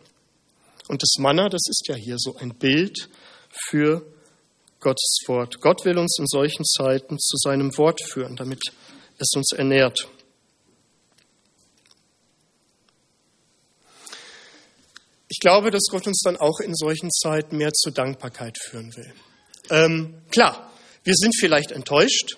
Und 0.89 1.03
das 1.03 1.17
Manna, 1.19 1.51
das 1.51 1.63
ist 1.69 1.87
ja 1.87 1.97
hier 1.97 2.17
so 2.19 2.37
ein 2.37 2.55
Bild 2.55 3.11
für 3.51 4.07
Gottes 4.85 5.19
Wort. 5.27 5.61
Gott 5.61 5.85
will 5.85 5.99
uns 5.99 6.17
in 6.19 6.27
solchen 6.27 6.65
Zeiten 6.65 7.19
zu 7.19 7.37
seinem 7.39 7.77
Wort 7.79 8.01
führen, 8.03 8.37
damit 8.37 8.61
es 9.19 9.33
uns 9.35 9.53
ernährt. 9.53 10.09
Ich 15.29 15.41
glaube, 15.41 15.71
dass 15.71 15.85
Gott 15.91 16.07
uns 16.07 16.21
dann 16.23 16.37
auch 16.37 16.61
in 16.61 16.75
solchen 16.75 17.11
Zeiten 17.11 17.57
mehr 17.57 17.73
zur 17.73 17.93
Dankbarkeit 17.93 18.57
führen 18.63 18.95
will. 18.95 19.13
Ähm, 19.71 20.23
klar, 20.31 20.71
wir 21.03 21.15
sind 21.17 21.35
vielleicht 21.37 21.73
enttäuscht. 21.73 22.37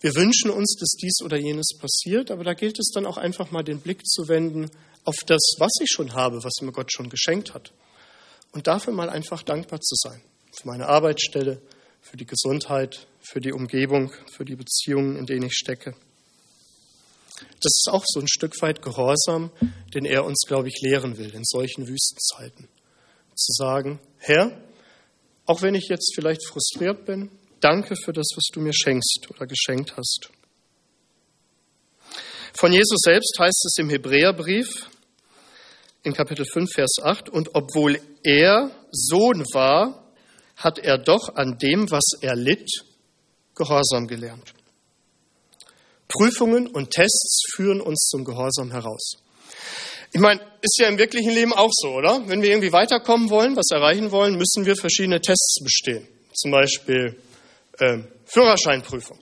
Wir 0.00 0.14
wünschen 0.14 0.50
uns, 0.50 0.76
dass 0.78 0.90
dies 0.90 1.20
oder 1.24 1.36
jenes 1.36 1.70
passiert, 1.80 2.30
aber 2.30 2.44
da 2.44 2.54
gilt 2.54 2.78
es 2.78 2.90
dann 2.94 3.06
auch 3.06 3.16
einfach 3.16 3.50
mal 3.50 3.64
den 3.64 3.80
Blick 3.80 4.06
zu 4.06 4.28
wenden 4.28 4.70
auf 5.04 5.16
das, 5.26 5.40
was 5.58 5.72
ich 5.82 5.88
schon 5.90 6.12
habe, 6.12 6.44
was 6.44 6.60
mir 6.60 6.70
Gott 6.70 6.92
schon 6.92 7.08
geschenkt 7.08 7.54
hat. 7.54 7.72
Und 8.52 8.66
dafür 8.66 8.92
mal 8.92 9.10
einfach 9.10 9.42
dankbar 9.42 9.80
zu 9.80 9.94
sein. 9.96 10.22
Für 10.52 10.68
meine 10.68 10.86
Arbeitsstelle, 10.86 11.60
für 12.08 12.16
die 12.16 12.26
Gesundheit, 12.26 13.06
für 13.20 13.40
die 13.40 13.52
Umgebung, 13.52 14.12
für 14.32 14.44
die 14.44 14.56
Beziehungen, 14.56 15.16
in 15.16 15.26
denen 15.26 15.46
ich 15.46 15.54
stecke. 15.54 15.94
Das 17.60 17.72
ist 17.76 17.88
auch 17.90 18.04
so 18.06 18.20
ein 18.20 18.28
Stück 18.28 18.60
weit 18.62 18.82
Gehorsam, 18.82 19.50
den 19.94 20.04
er 20.04 20.24
uns, 20.24 20.44
glaube 20.46 20.68
ich, 20.68 20.80
lehren 20.80 21.18
will 21.18 21.34
in 21.34 21.44
solchen 21.44 21.86
Wüstenzeiten. 21.86 22.68
Zu 23.34 23.52
sagen, 23.52 24.00
Herr, 24.18 24.58
auch 25.46 25.62
wenn 25.62 25.74
ich 25.74 25.88
jetzt 25.88 26.14
vielleicht 26.14 26.44
frustriert 26.46 27.04
bin, 27.04 27.30
danke 27.60 27.94
für 27.96 28.12
das, 28.12 28.28
was 28.34 28.44
du 28.52 28.60
mir 28.60 28.72
schenkst 28.72 29.28
oder 29.30 29.46
geschenkt 29.46 29.96
hast. 29.96 30.30
Von 32.54 32.72
Jesus 32.72 33.00
selbst 33.04 33.36
heißt 33.38 33.66
es 33.66 33.76
im 33.78 33.90
Hebräerbrief 33.90 34.88
in 36.02 36.14
Kapitel 36.14 36.44
5, 36.44 36.70
Vers 36.72 36.96
8, 37.02 37.28
und 37.28 37.54
obwohl 37.54 38.00
er 38.22 38.70
Sohn 38.90 39.44
war, 39.52 40.07
hat 40.58 40.78
er 40.78 40.98
doch 40.98 41.34
an 41.34 41.58
dem, 41.58 41.90
was 41.90 42.04
er 42.20 42.36
litt, 42.36 42.68
Gehorsam 43.54 44.06
gelernt. 44.06 44.54
Prüfungen 46.06 46.68
und 46.68 46.90
Tests 46.90 47.42
führen 47.54 47.80
uns 47.80 48.08
zum 48.08 48.24
Gehorsam 48.24 48.70
heraus. 48.70 49.14
Ich 50.12 50.20
meine, 50.20 50.40
ist 50.62 50.78
ja 50.78 50.88
im 50.88 50.96
wirklichen 50.96 51.32
Leben 51.32 51.52
auch 51.52 51.70
so, 51.72 51.90
oder? 51.90 52.22
Wenn 52.26 52.40
wir 52.40 52.50
irgendwie 52.50 52.72
weiterkommen 52.72 53.30
wollen, 53.30 53.56
was 53.56 53.66
erreichen 53.70 54.10
wollen, 54.10 54.36
müssen 54.36 54.64
wir 54.64 54.74
verschiedene 54.76 55.20
Tests 55.20 55.58
bestehen. 55.62 56.08
Zum 56.34 56.50
Beispiel 56.50 57.20
äh, 57.78 57.98
Führerscheinprüfung. 58.24 59.18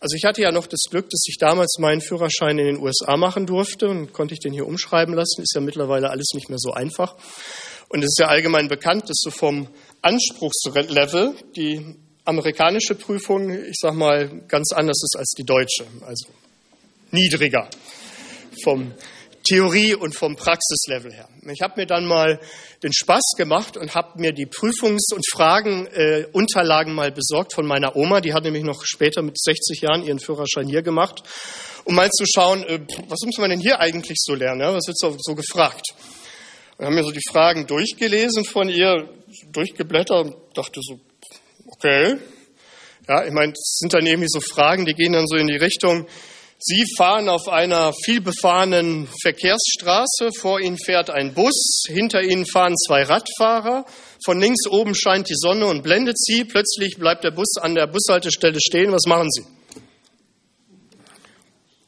Also 0.00 0.16
ich 0.16 0.24
hatte 0.24 0.42
ja 0.42 0.50
noch 0.50 0.66
das 0.66 0.82
Glück, 0.90 1.08
dass 1.08 1.24
ich 1.28 1.38
damals 1.38 1.76
meinen 1.78 2.00
Führerschein 2.00 2.58
in 2.58 2.66
den 2.66 2.78
USA 2.78 3.16
machen 3.16 3.46
durfte 3.46 3.88
und 3.88 4.12
konnte 4.12 4.34
ich 4.34 4.40
den 4.40 4.52
hier 4.52 4.66
umschreiben 4.66 5.14
lassen. 5.14 5.42
Ist 5.42 5.54
ja 5.54 5.60
mittlerweile 5.60 6.10
alles 6.10 6.32
nicht 6.34 6.48
mehr 6.48 6.58
so 6.58 6.72
einfach. 6.72 7.14
Und 7.88 8.00
es 8.00 8.08
ist 8.08 8.18
ja 8.20 8.26
allgemein 8.26 8.68
bekannt, 8.68 9.04
dass 9.08 9.18
so 9.20 9.30
vom 9.30 9.68
Anspruchslevel 10.04 11.34
die 11.56 11.96
amerikanische 12.24 12.94
Prüfung, 12.94 13.50
ich 13.50 13.76
sag 13.80 13.94
mal, 13.94 14.28
ganz 14.48 14.72
anders 14.72 15.00
ist 15.02 15.16
als 15.18 15.30
die 15.36 15.44
deutsche. 15.44 15.84
Also 16.06 16.28
niedriger 17.10 17.68
vom 18.62 18.92
Theorie 19.46 19.94
und 19.94 20.14
vom 20.14 20.36
Praxislevel 20.36 21.12
her. 21.12 21.28
Ich 21.52 21.60
habe 21.60 21.80
mir 21.80 21.86
dann 21.86 22.06
mal 22.06 22.40
den 22.82 22.92
Spaß 22.92 23.34
gemacht 23.36 23.76
und 23.76 23.94
habe 23.94 24.18
mir 24.18 24.32
die 24.32 24.46
Prüfungs- 24.46 25.12
und 25.12 25.24
Fragenunterlagen 25.30 26.92
äh, 26.92 26.96
mal 26.96 27.12
besorgt 27.12 27.52
von 27.52 27.66
meiner 27.66 27.94
Oma. 27.94 28.22
Die 28.22 28.32
hat 28.32 28.44
nämlich 28.44 28.64
noch 28.64 28.84
später 28.84 29.20
mit 29.20 29.38
60 29.38 29.82
Jahren 29.82 30.02
ihren 30.02 30.18
Führerschein 30.18 30.66
hier 30.66 30.82
gemacht, 30.82 31.22
um 31.84 31.94
mal 31.94 32.10
zu 32.10 32.24
schauen, 32.26 32.64
äh, 32.64 32.80
was 33.08 33.20
muss 33.26 33.36
man 33.38 33.50
denn 33.50 33.60
hier 33.60 33.80
eigentlich 33.80 34.16
so 34.18 34.34
lernen? 34.34 34.60
Ja? 34.60 34.72
Was 34.72 34.86
wird 34.86 34.98
so, 34.98 35.14
so 35.18 35.34
gefragt? 35.34 35.88
Und 36.76 36.86
haben 36.86 36.94
mir 36.94 37.04
so 37.04 37.12
die 37.12 37.20
Fragen 37.30 37.66
durchgelesen 37.66 38.44
von 38.44 38.68
ihr, 38.68 39.08
durchgeblättert 39.52 40.26
und 40.26 40.36
dachte 40.54 40.80
so, 40.82 40.98
okay. 41.68 42.16
Ja, 43.08 43.24
ich 43.24 43.32
meine, 43.32 43.52
es 43.52 43.78
sind 43.80 43.92
dann 43.92 44.06
irgendwie 44.06 44.28
so 44.28 44.40
Fragen, 44.40 44.86
die 44.86 44.94
gehen 44.94 45.12
dann 45.12 45.26
so 45.26 45.36
in 45.36 45.46
die 45.46 45.56
Richtung, 45.56 46.06
Sie 46.66 46.86
fahren 46.96 47.28
auf 47.28 47.48
einer 47.48 47.92
vielbefahrenen 47.92 49.06
Verkehrsstraße, 49.20 50.30
vor 50.40 50.60
Ihnen 50.60 50.78
fährt 50.78 51.10
ein 51.10 51.34
Bus, 51.34 51.82
hinter 51.88 52.22
Ihnen 52.22 52.46
fahren 52.46 52.74
zwei 52.76 53.02
Radfahrer, 53.02 53.84
von 54.24 54.40
links 54.40 54.66
oben 54.70 54.94
scheint 54.94 55.28
die 55.28 55.36
Sonne 55.36 55.66
und 55.66 55.82
blendet 55.82 56.18
Sie, 56.18 56.44
plötzlich 56.44 56.96
bleibt 56.96 57.22
der 57.22 57.32
Bus 57.32 57.58
an 57.60 57.74
der 57.74 57.86
Bushaltestelle 57.86 58.60
stehen, 58.62 58.92
was 58.92 59.04
machen 59.06 59.30
Sie? 59.30 59.44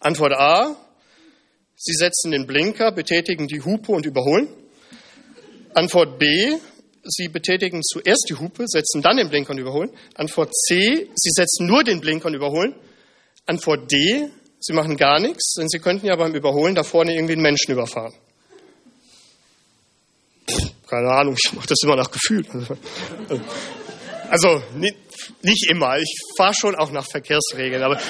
Antwort 0.01 0.35
A, 0.35 0.77
Sie 1.77 1.95
setzen 1.95 2.33
den 2.33 2.47
Blinker, 2.47 2.93
betätigen 2.93 3.47
die 3.47 3.63
Hupe 3.63 3.93
und 3.93 4.05
überholen. 4.05 4.49
Antwort 5.77 6.19
B, 6.19 6.57
Sie 7.05 7.29
betätigen 7.29 7.83
zuerst 7.83 8.27
die 8.31 8.35
Hupe, 8.35 8.65
setzen 8.67 9.03
dann 9.03 9.19
den 9.19 9.29
Blinker 9.29 9.51
und 9.51 9.59
überholen. 9.59 9.91
Antwort 10.15 10.53
C, 10.55 11.09
Sie 11.15 11.31
setzen 11.31 11.67
nur 11.67 11.85
den 11.85 12.01
Blinker 12.01 12.27
und 12.29 12.35
überholen. 12.35 12.75
Antwort 13.45 13.93
D, 13.93 14.31
Sie 14.59 14.73
machen 14.73 14.97
gar 14.97 15.21
nichts, 15.21 15.55
denn 15.59 15.69
Sie 15.69 15.79
könnten 15.79 16.07
ja 16.07 16.17
beim 16.17 16.35
Überholen 16.35 16.75
da 16.75 16.83
vorne 16.83 17.15
irgendwie 17.15 17.35
einen 17.35 17.43
Menschen 17.43 17.73
überfahren. 17.73 18.15
Keine 20.89 21.11
Ahnung, 21.11 21.37
ich 21.39 21.53
mache 21.53 21.67
das 21.67 21.79
immer 21.83 21.97
nach 21.97 22.11
Gefühl. 22.11 22.47
Also 24.31 24.63
nicht, 24.75 24.97
nicht 25.43 25.71
immer, 25.71 25.99
ich 25.99 26.19
fahre 26.39 26.55
schon 26.55 26.75
auch 26.75 26.91
nach 26.91 27.07
Verkehrsregeln, 27.09 27.83
aber, 27.83 28.01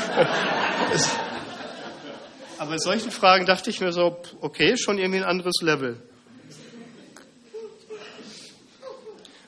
aber 2.58 2.70
bei 2.70 2.78
solchen 2.78 3.10
Fragen 3.10 3.44
dachte 3.44 3.70
ich 3.70 3.80
mir 3.80 3.92
so, 3.92 4.16
okay, 4.40 4.76
schon 4.76 4.98
irgendwie 4.98 5.18
ein 5.18 5.24
anderes 5.24 5.56
Level. 5.62 6.00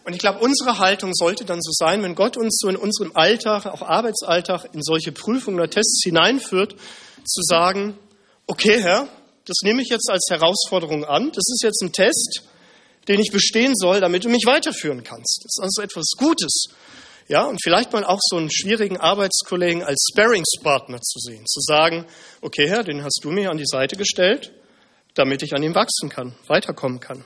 Und 0.09 0.15
ich 0.15 0.21
glaube, 0.21 0.39
unsere 0.39 0.79
Haltung 0.79 1.13
sollte 1.13 1.45
dann 1.45 1.61
so 1.61 1.71
sein, 1.71 2.03
wenn 2.03 2.15
Gott 2.15 2.39
uns 2.39 2.61
so 2.63 2.69
in 2.71 2.77
unserem 2.77 3.15
Alltag, 3.15 3.67
auch 3.67 3.83
Arbeitsalltag, 3.83 4.71
in 4.73 4.83
solche 4.83 5.13
Prüfungen 5.13 5.59
oder 5.59 5.69
Tests 5.69 6.03
hineinführt, 6.03 6.77
zu 7.27 7.43
sagen, 7.43 7.99
okay, 8.47 8.81
Herr, 8.81 9.07
das 9.45 9.59
nehme 9.65 9.83
ich 9.83 9.89
jetzt 9.91 10.09
als 10.11 10.27
Herausforderung 10.31 11.05
an. 11.05 11.27
Das 11.27 11.45
ist 11.53 11.61
jetzt 11.63 11.83
ein 11.83 11.93
Test, 11.93 12.43
den 13.07 13.21
ich 13.21 13.33
bestehen 13.33 13.75
soll, 13.77 14.01
damit 14.01 14.25
du 14.25 14.31
mich 14.31 14.47
weiterführen 14.47 15.03
kannst. 15.05 15.43
Das 15.45 15.59
ist 15.59 15.63
also 15.63 15.83
etwas 15.83 16.13
Gutes. 16.17 16.69
Ja, 17.29 17.45
und 17.45 17.63
vielleicht 17.63 17.93
mal 17.93 18.05
auch 18.05 18.21
so 18.31 18.39
einen 18.39 18.51
schwierigen 18.51 18.97
Arbeitskollegen 18.97 19.83
als 19.83 20.09
Sparringspartner 20.11 21.03
zu 21.03 21.19
sehen, 21.19 21.45
zu 21.45 21.61
sagen, 21.61 22.07
okay, 22.41 22.67
Herr, 22.67 22.83
den 22.83 23.05
hast 23.05 23.21
du 23.25 23.31
mir 23.31 23.51
an 23.51 23.59
die 23.59 23.67
Seite 23.67 23.97
gestellt, 23.97 24.53
damit 25.13 25.43
ich 25.43 25.53
an 25.55 25.63
ihm 25.63 25.75
wachsen 25.75 26.09
kann, 26.09 26.35
weiterkommen 26.47 26.99
kann. 26.99 27.25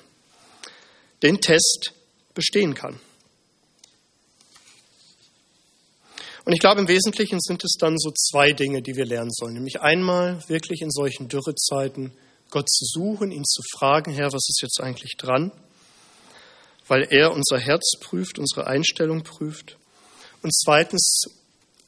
Den 1.23 1.41
Test 1.41 1.93
bestehen 2.35 2.75
kann. 2.75 2.99
Und 6.45 6.53
ich 6.53 6.59
glaube, 6.59 6.81
im 6.81 6.89
Wesentlichen 6.89 7.41
sind 7.41 7.63
es 7.65 7.77
dann 7.79 7.97
so 7.99 8.11
zwei 8.11 8.53
Dinge, 8.53 8.83
die 8.83 8.97
wir 8.97 9.05
lernen 9.05 9.31
sollen. 9.31 9.55
Nämlich 9.55 9.81
einmal 9.81 10.43
wirklich 10.49 10.81
in 10.81 10.91
solchen 10.91 11.29
Dürrezeiten 11.29 12.13
Gott 12.51 12.69
zu 12.69 12.85
suchen, 12.85 13.31
ihn 13.31 13.45
zu 13.45 13.63
fragen, 13.77 14.13
Herr, 14.13 14.33
was 14.33 14.49
ist 14.49 14.61
jetzt 14.61 14.81
eigentlich 14.81 15.17
dran? 15.17 15.53
Weil 16.89 17.07
er 17.11 17.33
unser 17.33 17.59
Herz 17.59 17.93
prüft, 18.01 18.39
unsere 18.39 18.67
Einstellung 18.67 19.23
prüft. 19.23 19.77
Und 20.43 20.53
zweitens, 20.53 21.23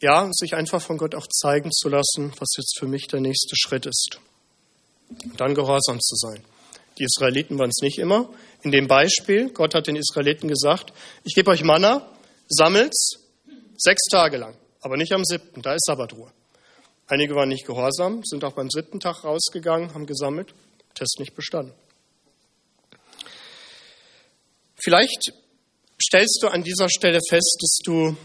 ja, 0.01 0.29
sich 0.33 0.55
einfach 0.55 0.81
von 0.81 0.99
Gott 0.99 1.15
auch 1.17 1.27
zeigen 1.27 1.73
zu 1.73 1.89
lassen, 1.89 2.33
was 2.39 2.55
jetzt 2.57 2.79
für 2.79 2.87
mich 2.87 3.09
der 3.09 3.21
nächste 3.21 3.57
Schritt 3.57 3.87
ist. 3.87 4.21
Und 5.25 5.41
dann 5.41 5.55
gehorsam 5.55 6.01
zu 6.01 6.15
sein. 6.15 6.45
Die 6.99 7.05
Israeliten 7.05 7.59
waren 7.59 7.71
es 7.71 7.83
nicht 7.83 7.99
immer. 7.99 8.29
In 8.65 8.73
dem 8.73 8.89
Beispiel, 8.89 9.51
Gott 9.51 9.75
hat 9.75 9.87
den 9.87 9.97
Israeliten 9.97 10.49
gesagt, 10.49 10.95
ich 11.23 11.35
gebe 11.35 11.51
euch 11.51 11.63
Manna, 11.63 12.11
sammelt's 12.49 13.19
sechs 13.77 14.05
Tage 14.11 14.39
lang, 14.39 14.57
aber 14.81 14.97
nicht 14.97 15.13
am 15.13 15.23
siebten, 15.23 15.61
da 15.61 15.75
ist 15.75 15.85
Sabbatruhe. 15.85 16.33
Einige 17.07 17.35
waren 17.35 17.51
nicht 17.51 17.67
gehorsam, 17.67 18.23
sind 18.25 18.43
auch 18.43 18.55
beim 18.55 18.71
siebten 18.71 19.01
Tag 19.01 19.23
rausgegangen, 19.23 19.93
haben 19.93 20.07
gesammelt, 20.07 20.55
Test 20.95 21.19
nicht 21.19 21.35
bestanden. 21.35 21.75
Vielleicht 24.83 25.33
stellst 26.03 26.39
du 26.43 26.49
an 26.49 26.63
dieser 26.63 26.89
Stelle 26.89 27.21
fest, 27.29 27.59
dass 27.61 27.79
du 27.85 28.17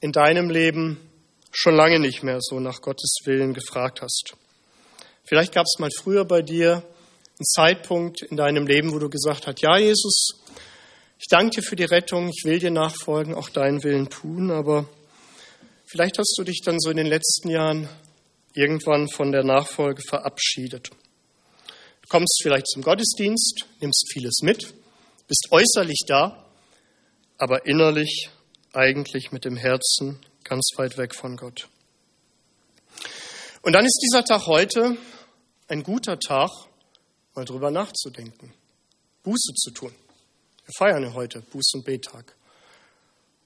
in 0.00 0.12
deinem 0.12 0.48
Leben 0.48 1.00
schon 1.50 1.74
lange 1.74 1.98
nicht 1.98 2.22
mehr 2.22 2.38
so 2.40 2.60
nach 2.60 2.82
Gottes 2.82 3.16
Willen 3.24 3.52
gefragt 3.52 4.00
hast. 4.00 4.34
Vielleicht 5.24 5.52
gab 5.52 5.64
es 5.64 5.80
mal 5.80 5.90
früher 5.90 6.24
bei 6.24 6.42
dir 6.42 6.84
einen 7.38 7.46
Zeitpunkt 7.46 8.22
in 8.22 8.36
deinem 8.36 8.66
Leben, 8.66 8.92
wo 8.92 8.98
du 8.98 9.08
gesagt 9.08 9.46
hast, 9.46 9.62
ja 9.62 9.78
Jesus, 9.78 10.40
ich 11.18 11.26
danke 11.28 11.56
dir 11.56 11.62
für 11.62 11.76
die 11.76 11.84
Rettung, 11.84 12.28
ich 12.28 12.44
will 12.44 12.58
dir 12.58 12.70
nachfolgen, 12.70 13.34
auch 13.34 13.48
deinen 13.48 13.84
Willen 13.84 14.10
tun, 14.10 14.50
aber 14.50 14.88
vielleicht 15.86 16.18
hast 16.18 16.34
du 16.36 16.42
dich 16.42 16.62
dann 16.64 16.80
so 16.80 16.90
in 16.90 16.96
den 16.96 17.06
letzten 17.06 17.48
Jahren 17.48 17.88
irgendwann 18.54 19.08
von 19.08 19.30
der 19.30 19.44
Nachfolge 19.44 20.02
verabschiedet. 20.08 20.90
Du 20.90 22.08
kommst 22.08 22.40
vielleicht 22.42 22.66
zum 22.68 22.82
Gottesdienst, 22.82 23.66
nimmst 23.80 24.10
vieles 24.12 24.40
mit, 24.42 24.74
bist 25.28 25.48
äußerlich 25.50 26.00
da, 26.08 26.44
aber 27.36 27.66
innerlich 27.66 28.30
eigentlich 28.72 29.30
mit 29.30 29.44
dem 29.44 29.56
Herzen 29.56 30.18
ganz 30.42 30.70
weit 30.76 30.98
weg 30.98 31.14
von 31.14 31.36
Gott. 31.36 31.68
Und 33.62 33.74
dann 33.74 33.84
ist 33.84 34.00
dieser 34.02 34.24
Tag 34.24 34.46
heute 34.46 34.96
ein 35.68 35.82
guter 35.84 36.18
Tag, 36.18 36.50
mal 37.38 37.44
drüber 37.44 37.70
nachzudenken, 37.70 38.52
Buße 39.22 39.54
zu 39.54 39.70
tun. 39.70 39.94
Wir 40.64 40.72
feiern 40.76 41.04
ja 41.04 41.12
heute 41.14 41.38
Buß- 41.38 41.76
und 41.76 41.84
Bettag. 41.84 42.34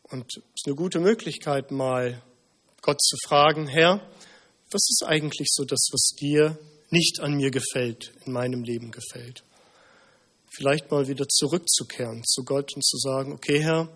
Und 0.04 0.24
es 0.34 0.42
ist 0.42 0.66
eine 0.66 0.76
gute 0.76 0.98
Möglichkeit, 0.98 1.70
mal 1.70 2.22
Gott 2.80 3.02
zu 3.02 3.16
fragen, 3.28 3.68
Herr, 3.68 4.00
was 4.70 4.88
ist 4.88 5.04
eigentlich 5.06 5.48
so 5.50 5.66
das, 5.66 5.90
was 5.92 6.16
dir 6.18 6.58
nicht 6.88 7.20
an 7.20 7.34
mir 7.34 7.50
gefällt, 7.50 8.14
in 8.24 8.32
meinem 8.32 8.64
Leben 8.64 8.92
gefällt? 8.92 9.44
Vielleicht 10.56 10.90
mal 10.90 11.06
wieder 11.06 11.28
zurückzukehren 11.28 12.24
zu 12.24 12.44
Gott 12.44 12.74
und 12.74 12.82
zu 12.82 12.96
sagen, 12.96 13.32
okay 13.32 13.62
Herr, 13.62 13.88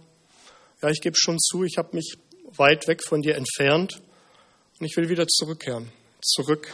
ja, 0.82 0.90
ich 0.90 1.00
gebe 1.00 1.16
schon 1.18 1.38
zu, 1.38 1.64
ich 1.64 1.78
habe 1.78 1.96
mich 1.96 2.18
weit 2.58 2.86
weg 2.86 3.02
von 3.02 3.22
dir 3.22 3.34
entfernt 3.34 4.02
und 4.78 4.84
ich 4.84 4.94
will 4.98 5.08
wieder 5.08 5.26
zurückkehren, 5.26 5.90
zurück 6.20 6.70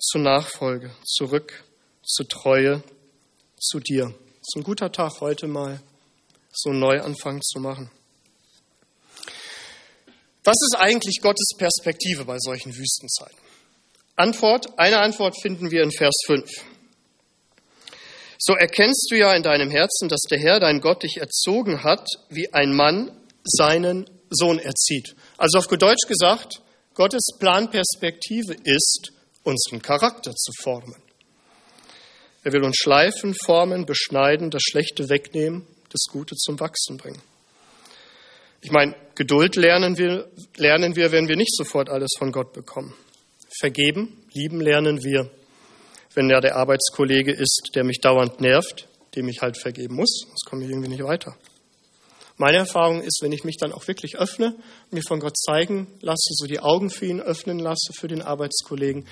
zur 0.00 0.22
Nachfolge, 0.22 0.90
zurück 1.04 1.64
zur 2.02 2.28
Treue 2.28 2.82
zu 3.58 3.80
dir. 3.80 4.14
Es 4.40 4.48
ist 4.48 4.56
ein 4.56 4.64
guter 4.64 4.90
Tag 4.90 5.20
heute 5.20 5.46
mal, 5.46 5.80
so 6.52 6.70
einen 6.70 6.80
Neuanfang 6.80 7.40
zu 7.42 7.60
machen. 7.60 7.90
Was 10.44 10.56
ist 10.66 10.76
eigentlich 10.76 11.20
Gottes 11.22 11.52
Perspektive 11.56 12.24
bei 12.24 12.38
solchen 12.38 12.76
Wüstenzeiten? 12.76 13.38
Antwort, 14.16 14.78
eine 14.78 14.98
Antwort 14.98 15.40
finden 15.40 15.70
wir 15.70 15.82
in 15.82 15.92
Vers 15.92 16.14
5. 16.26 16.50
So 18.38 18.54
erkennst 18.54 19.08
du 19.10 19.16
ja 19.16 19.34
in 19.34 19.44
deinem 19.44 19.70
Herzen, 19.70 20.08
dass 20.08 20.22
der 20.28 20.40
Herr, 20.40 20.58
dein 20.58 20.80
Gott, 20.80 21.04
dich 21.04 21.18
erzogen 21.18 21.84
hat, 21.84 22.06
wie 22.28 22.52
ein 22.52 22.74
Mann 22.74 23.16
seinen 23.44 24.10
Sohn 24.30 24.58
erzieht. 24.58 25.14
Also 25.38 25.58
auf 25.58 25.68
Deutsch 25.68 26.08
gesagt, 26.08 26.60
Gottes 26.94 27.28
Planperspektive 27.38 28.54
ist, 28.64 29.12
unseren 29.44 29.80
Charakter 29.80 30.34
zu 30.34 30.52
formen. 30.60 31.01
Er 32.44 32.52
will 32.52 32.64
uns 32.64 32.76
schleifen, 32.76 33.34
formen, 33.34 33.86
beschneiden, 33.86 34.50
das 34.50 34.62
Schlechte 34.62 35.08
wegnehmen, 35.08 35.66
das 35.90 36.02
Gute 36.10 36.34
zum 36.36 36.58
Wachsen 36.58 36.96
bringen. 36.96 37.22
Ich 38.60 38.70
meine, 38.70 38.94
Geduld 39.14 39.56
lernen 39.56 39.98
wir, 39.98 40.28
lernen 40.56 40.96
wir, 40.96 41.12
wenn 41.12 41.28
wir 41.28 41.36
nicht 41.36 41.54
sofort 41.54 41.88
alles 41.88 42.10
von 42.18 42.32
Gott 42.32 42.52
bekommen. 42.52 42.94
Vergeben, 43.60 44.24
lieben 44.32 44.60
lernen 44.60 45.04
wir, 45.04 45.30
wenn 46.14 46.30
er 46.30 46.40
der 46.40 46.56
Arbeitskollege 46.56 47.32
ist, 47.32 47.70
der 47.74 47.84
mich 47.84 48.00
dauernd 48.00 48.40
nervt, 48.40 48.88
dem 49.14 49.28
ich 49.28 49.42
halt 49.42 49.58
vergeben 49.58 49.96
muss, 49.96 50.24
sonst 50.26 50.46
komme 50.46 50.64
ich 50.64 50.70
irgendwie 50.70 50.88
nicht 50.88 51.02
weiter. 51.02 51.36
Meine 52.38 52.58
Erfahrung 52.58 53.02
ist, 53.02 53.20
wenn 53.22 53.32
ich 53.32 53.44
mich 53.44 53.56
dann 53.56 53.72
auch 53.72 53.86
wirklich 53.86 54.18
öffne, 54.18 54.56
mir 54.90 55.02
von 55.02 55.20
Gott 55.20 55.36
zeigen 55.36 55.86
lasse, 56.00 56.30
so 56.32 56.46
die 56.46 56.60
Augen 56.60 56.90
für 56.90 57.06
ihn 57.06 57.20
öffnen 57.20 57.58
lasse, 57.58 57.92
für 57.92 58.08
den 58.08 58.22
Arbeitskollegen, 58.22 59.06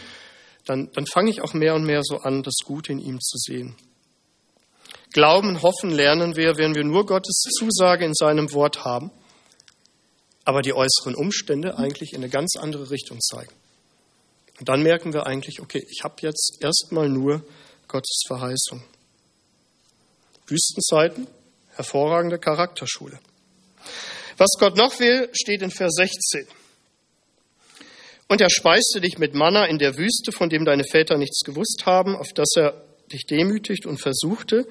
dann, 0.71 0.89
dann 0.93 1.07
fange 1.07 1.31
ich 1.31 1.43
auch 1.43 1.53
mehr 1.53 1.75
und 1.75 1.85
mehr 1.85 2.03
so 2.05 2.19
an, 2.19 2.45
das 2.45 2.59
Gute 2.65 2.93
in 2.93 3.01
ihm 3.01 3.21
zu 3.21 3.37
sehen. 3.39 3.75
Glauben, 5.13 5.63
hoffen 5.63 5.91
lernen 5.91 6.37
wir, 6.37 6.59
wenn 6.59 6.77
wir 6.77 6.85
nur 6.85 7.07
Gottes 7.07 7.41
Zusage 7.59 8.05
in 8.05 8.15
seinem 8.15 8.53
Wort 8.53 8.85
haben, 8.85 9.11
aber 10.45 10.63
die 10.63 10.73
äußeren 10.73 11.17
Umstände 11.17 11.77
eigentlich 11.77 12.13
in 12.13 12.19
eine 12.19 12.29
ganz 12.29 12.55
andere 12.57 12.89
Richtung 12.91 13.19
zeigen. 13.21 13.53
Und 14.61 14.69
dann 14.69 14.85
merken 14.85 15.13
wir 15.13 15.27
eigentlich, 15.27 15.61
okay, 15.61 15.85
ich 15.91 16.05
habe 16.05 16.15
jetzt 16.21 16.59
erstmal 16.61 17.09
nur 17.09 17.43
Gottes 17.89 18.23
Verheißung. 18.29 18.85
Wüstenzeiten, 20.47 21.27
hervorragende 21.71 22.39
Charakterschule. 22.39 23.19
Was 24.37 24.51
Gott 24.59 24.77
noch 24.77 25.01
will, 25.01 25.31
steht 25.33 25.63
in 25.63 25.73
Vers 25.73 25.95
16. 25.97 26.47
Und 28.31 28.41
er 28.41 28.49
speiste 28.49 29.01
dich 29.01 29.19
mit 29.19 29.35
Manna 29.35 29.65
in 29.65 29.79
der 29.79 29.97
Wüste, 29.97 30.31
von 30.31 30.49
dem 30.49 30.65
deine 30.65 30.85
Väter 30.85 31.19
nichts 31.19 31.41
gewusst 31.41 31.83
haben, 31.85 32.15
auf 32.15 32.29
das 32.33 32.51
er 32.57 32.81
dich 33.13 33.27
demütigt 33.27 33.87
und 33.87 33.99
versuchte, 33.99 34.69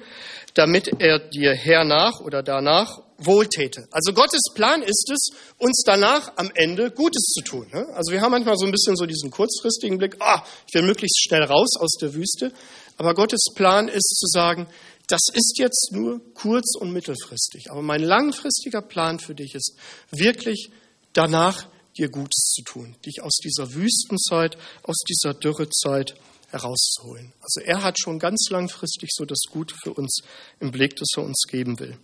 damit 0.54 0.90
er 0.98 1.18
dir 1.18 1.52
hernach 1.52 2.20
oder 2.20 2.42
danach 2.42 3.02
wohltäte. 3.18 3.86
Also 3.90 4.14
Gottes 4.14 4.40
Plan 4.54 4.80
ist 4.80 5.10
es, 5.12 5.28
uns 5.58 5.82
danach 5.84 6.32
am 6.36 6.50
Ende 6.54 6.90
Gutes 6.90 7.22
zu 7.34 7.42
tun. 7.42 7.68
Ne? 7.70 7.86
Also 7.92 8.12
wir 8.12 8.22
haben 8.22 8.30
manchmal 8.30 8.56
so 8.56 8.64
ein 8.64 8.72
bisschen 8.72 8.96
so 8.96 9.04
diesen 9.04 9.30
kurzfristigen 9.30 9.98
Blick, 9.98 10.16
ah, 10.20 10.42
ich 10.66 10.72
will 10.72 10.86
möglichst 10.86 11.22
schnell 11.22 11.42
raus 11.42 11.76
aus 11.78 11.98
der 12.00 12.14
Wüste. 12.14 12.54
Aber 12.96 13.12
Gottes 13.12 13.44
Plan 13.54 13.88
ist 13.88 14.08
zu 14.20 14.26
sagen, 14.26 14.68
das 15.06 15.20
ist 15.34 15.58
jetzt 15.58 15.90
nur 15.92 16.22
kurz- 16.32 16.76
und 16.80 16.94
mittelfristig. 16.94 17.70
Aber 17.70 17.82
mein 17.82 18.02
langfristiger 18.02 18.80
Plan 18.80 19.18
für 19.18 19.34
dich 19.34 19.54
ist 19.54 19.76
wirklich 20.10 20.70
danach 21.12 21.66
dir 22.00 22.08
Gutes 22.08 22.52
zu 22.54 22.62
tun, 22.62 22.96
dich 23.06 23.22
aus 23.22 23.36
dieser 23.36 23.72
Wüstenzeit, 23.74 24.56
aus 24.82 24.96
dieser 25.08 25.34
Dürrezeit 25.34 26.14
herauszuholen. 26.48 27.32
Also 27.40 27.60
er 27.60 27.82
hat 27.82 27.98
schon 28.00 28.18
ganz 28.18 28.48
langfristig 28.50 29.10
so 29.12 29.24
das 29.24 29.42
Gute 29.50 29.74
für 29.82 29.92
uns 29.92 30.22
im 30.58 30.72
Blick, 30.72 30.96
das 30.96 31.08
er 31.16 31.22
uns 31.22 31.44
geben 31.48 31.78
will. 31.78 31.96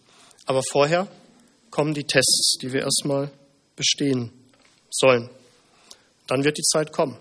Aber 0.45 0.63
vorher 0.71 1.09
kommen 1.71 1.95
die 1.95 2.05
Tests, 2.05 2.59
die 2.63 2.73
wir 2.73 2.83
erstmal 2.83 3.33
bestehen 3.75 4.31
sollen. 4.91 5.29
Dann 6.27 6.45
wird 6.45 6.59
die 6.59 6.63
Zeit 6.63 6.93
kommen, 6.93 7.19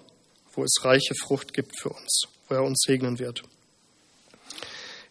wo 0.53 0.63
es 0.63 0.83
reiche 0.83 1.15
Frucht 1.15 1.53
gibt 1.53 1.79
für 1.79 1.89
uns, 1.89 2.23
wo 2.47 2.55
er 2.55 2.63
uns 2.63 2.83
segnen 2.85 3.19
wird. 3.19 3.41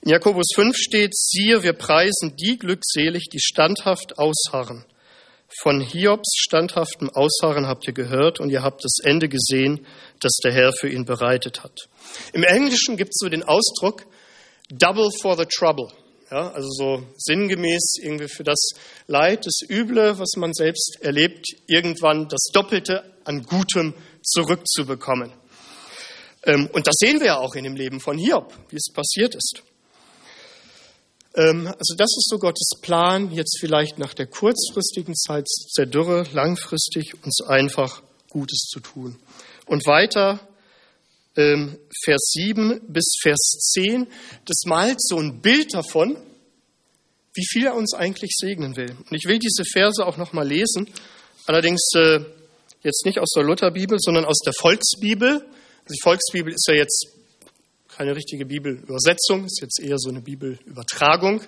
In 0.03 0.11
Jakobus 0.11 0.49
5 0.55 0.77
steht, 0.77 1.17
siehe, 1.17 1.63
wir 1.63 1.73
preisen 1.73 2.37
die 2.37 2.59
glückselig, 2.59 3.29
die 3.33 3.41
standhaft 3.41 4.19
ausharren. 4.19 4.85
Von 5.61 5.81
Hiobs 5.81 6.35
standhaftem 6.37 7.11
Ausharren 7.11 7.67
habt 7.67 7.87
ihr 7.87 7.93
gehört 7.93 8.41
und 8.41 8.51
ihr 8.51 8.63
habt 8.63 8.85
das 8.85 8.97
Ende 9.03 9.29
gesehen, 9.29 9.87
das 10.21 10.33
der 10.43 10.53
Herr 10.53 10.73
für 10.73 10.89
ihn 10.89 11.05
bereitet 11.05 11.63
hat. 11.63 11.89
Im 12.33 12.43
Englischen 12.43 12.97
gibt 12.97 13.11
es 13.11 13.19
so 13.21 13.29
den 13.29 13.45
Ausdruck 13.45 14.05
double 14.71 15.11
for 15.21 15.37
the 15.37 15.47
trouble. 15.47 15.89
Ja, 16.31 16.51
also 16.51 16.69
so 16.71 17.03
sinngemäß 17.17 17.97
irgendwie 18.03 18.29
für 18.29 18.43
das 18.43 18.71
Leid, 19.07 19.47
das 19.47 19.61
Üble, 19.69 20.19
was 20.19 20.33
man 20.37 20.53
selbst 20.53 20.99
erlebt, 21.01 21.47
irgendwann 21.67 22.29
das 22.29 22.49
Doppelte 22.53 23.05
an 23.25 23.45
Gutem 23.45 23.95
zurückzubekommen. 24.23 25.33
Ähm, 26.45 26.69
und 26.73 26.87
das 26.87 26.95
sehen 26.99 27.21
wir 27.21 27.27
ja 27.27 27.39
auch 27.39 27.55
in 27.55 27.65
dem 27.65 27.77
Leben 27.77 28.01
von 28.01 28.19
Hiob, 28.19 28.53
wie 28.71 28.77
es 28.77 28.93
passiert 28.93 29.35
ist. 29.35 29.63
Ähm, 31.37 31.67
also 31.67 31.95
das 31.97 32.11
ist 32.17 32.29
so 32.29 32.39
Gottes 32.39 32.71
Plan, 32.81 33.31
jetzt 33.33 33.59
vielleicht 33.59 33.99
nach 33.99 34.15
der 34.15 34.27
kurzfristigen 34.27 35.15
Zeit 35.15 35.47
der 35.77 35.87
Dürre 35.87 36.27
langfristig 36.33 37.15
uns 37.25 37.41
einfach 37.43 38.03
Gutes 38.29 38.69
zu 38.71 38.81
tun. 38.81 39.17
Und 39.67 39.87
weiter 39.87 40.41
ähm, 41.37 41.79
Vers 42.05 42.31
7 42.33 42.81
bis 42.89 43.17
Vers 43.21 43.73
10, 43.75 44.07
das 44.45 44.63
malt 44.67 45.01
so 45.01 45.19
ein 45.19 45.41
Bild 45.41 45.75
davon, 45.75 46.17
wie 47.35 47.47
viel 47.47 47.67
er 47.67 47.75
uns 47.75 47.95
eigentlich 47.95 48.33
segnen 48.37 48.77
will. 48.77 48.91
Und 48.91 49.13
ich 49.13 49.25
will 49.27 49.39
diese 49.39 49.65
Verse 49.65 50.05
auch 50.05 50.17
nochmal 50.17 50.47
lesen, 50.47 50.89
allerdings 51.47 51.81
äh, 51.97 52.21
jetzt 52.83 53.05
nicht 53.05 53.19
aus 53.19 53.31
der 53.35 53.43
Lutherbibel, 53.43 53.99
sondern 53.99 54.25
aus 54.25 54.39
der 54.45 54.53
Volksbibel. 54.53 55.31
Also 55.33 55.95
die 55.95 56.03
Volksbibel 56.03 56.53
ist 56.53 56.67
ja 56.69 56.75
jetzt 56.75 57.14
keine 57.97 58.17
richtige 58.17 58.47
Bibelübersetzung, 58.47 59.45
ist 59.45 59.61
jetzt 59.61 59.81
eher 59.81 59.99
so 59.99 60.11
eine 60.11 60.21
Bibelübertragung, 60.21 61.43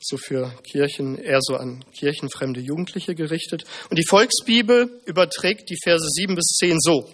so 0.00 0.16
für 0.16 0.52
Kirchen, 0.62 1.18
eher 1.18 1.40
so 1.40 1.56
an 1.56 1.84
kirchenfremde 1.98 2.60
Jugendliche 2.60 3.14
gerichtet. 3.14 3.64
Und 3.90 3.98
die 3.98 4.06
Volksbibel 4.08 5.00
überträgt 5.06 5.70
die 5.70 5.78
Verse 5.82 6.06
7 6.06 6.34
bis 6.34 6.56
10 6.58 6.78
so. 6.80 7.08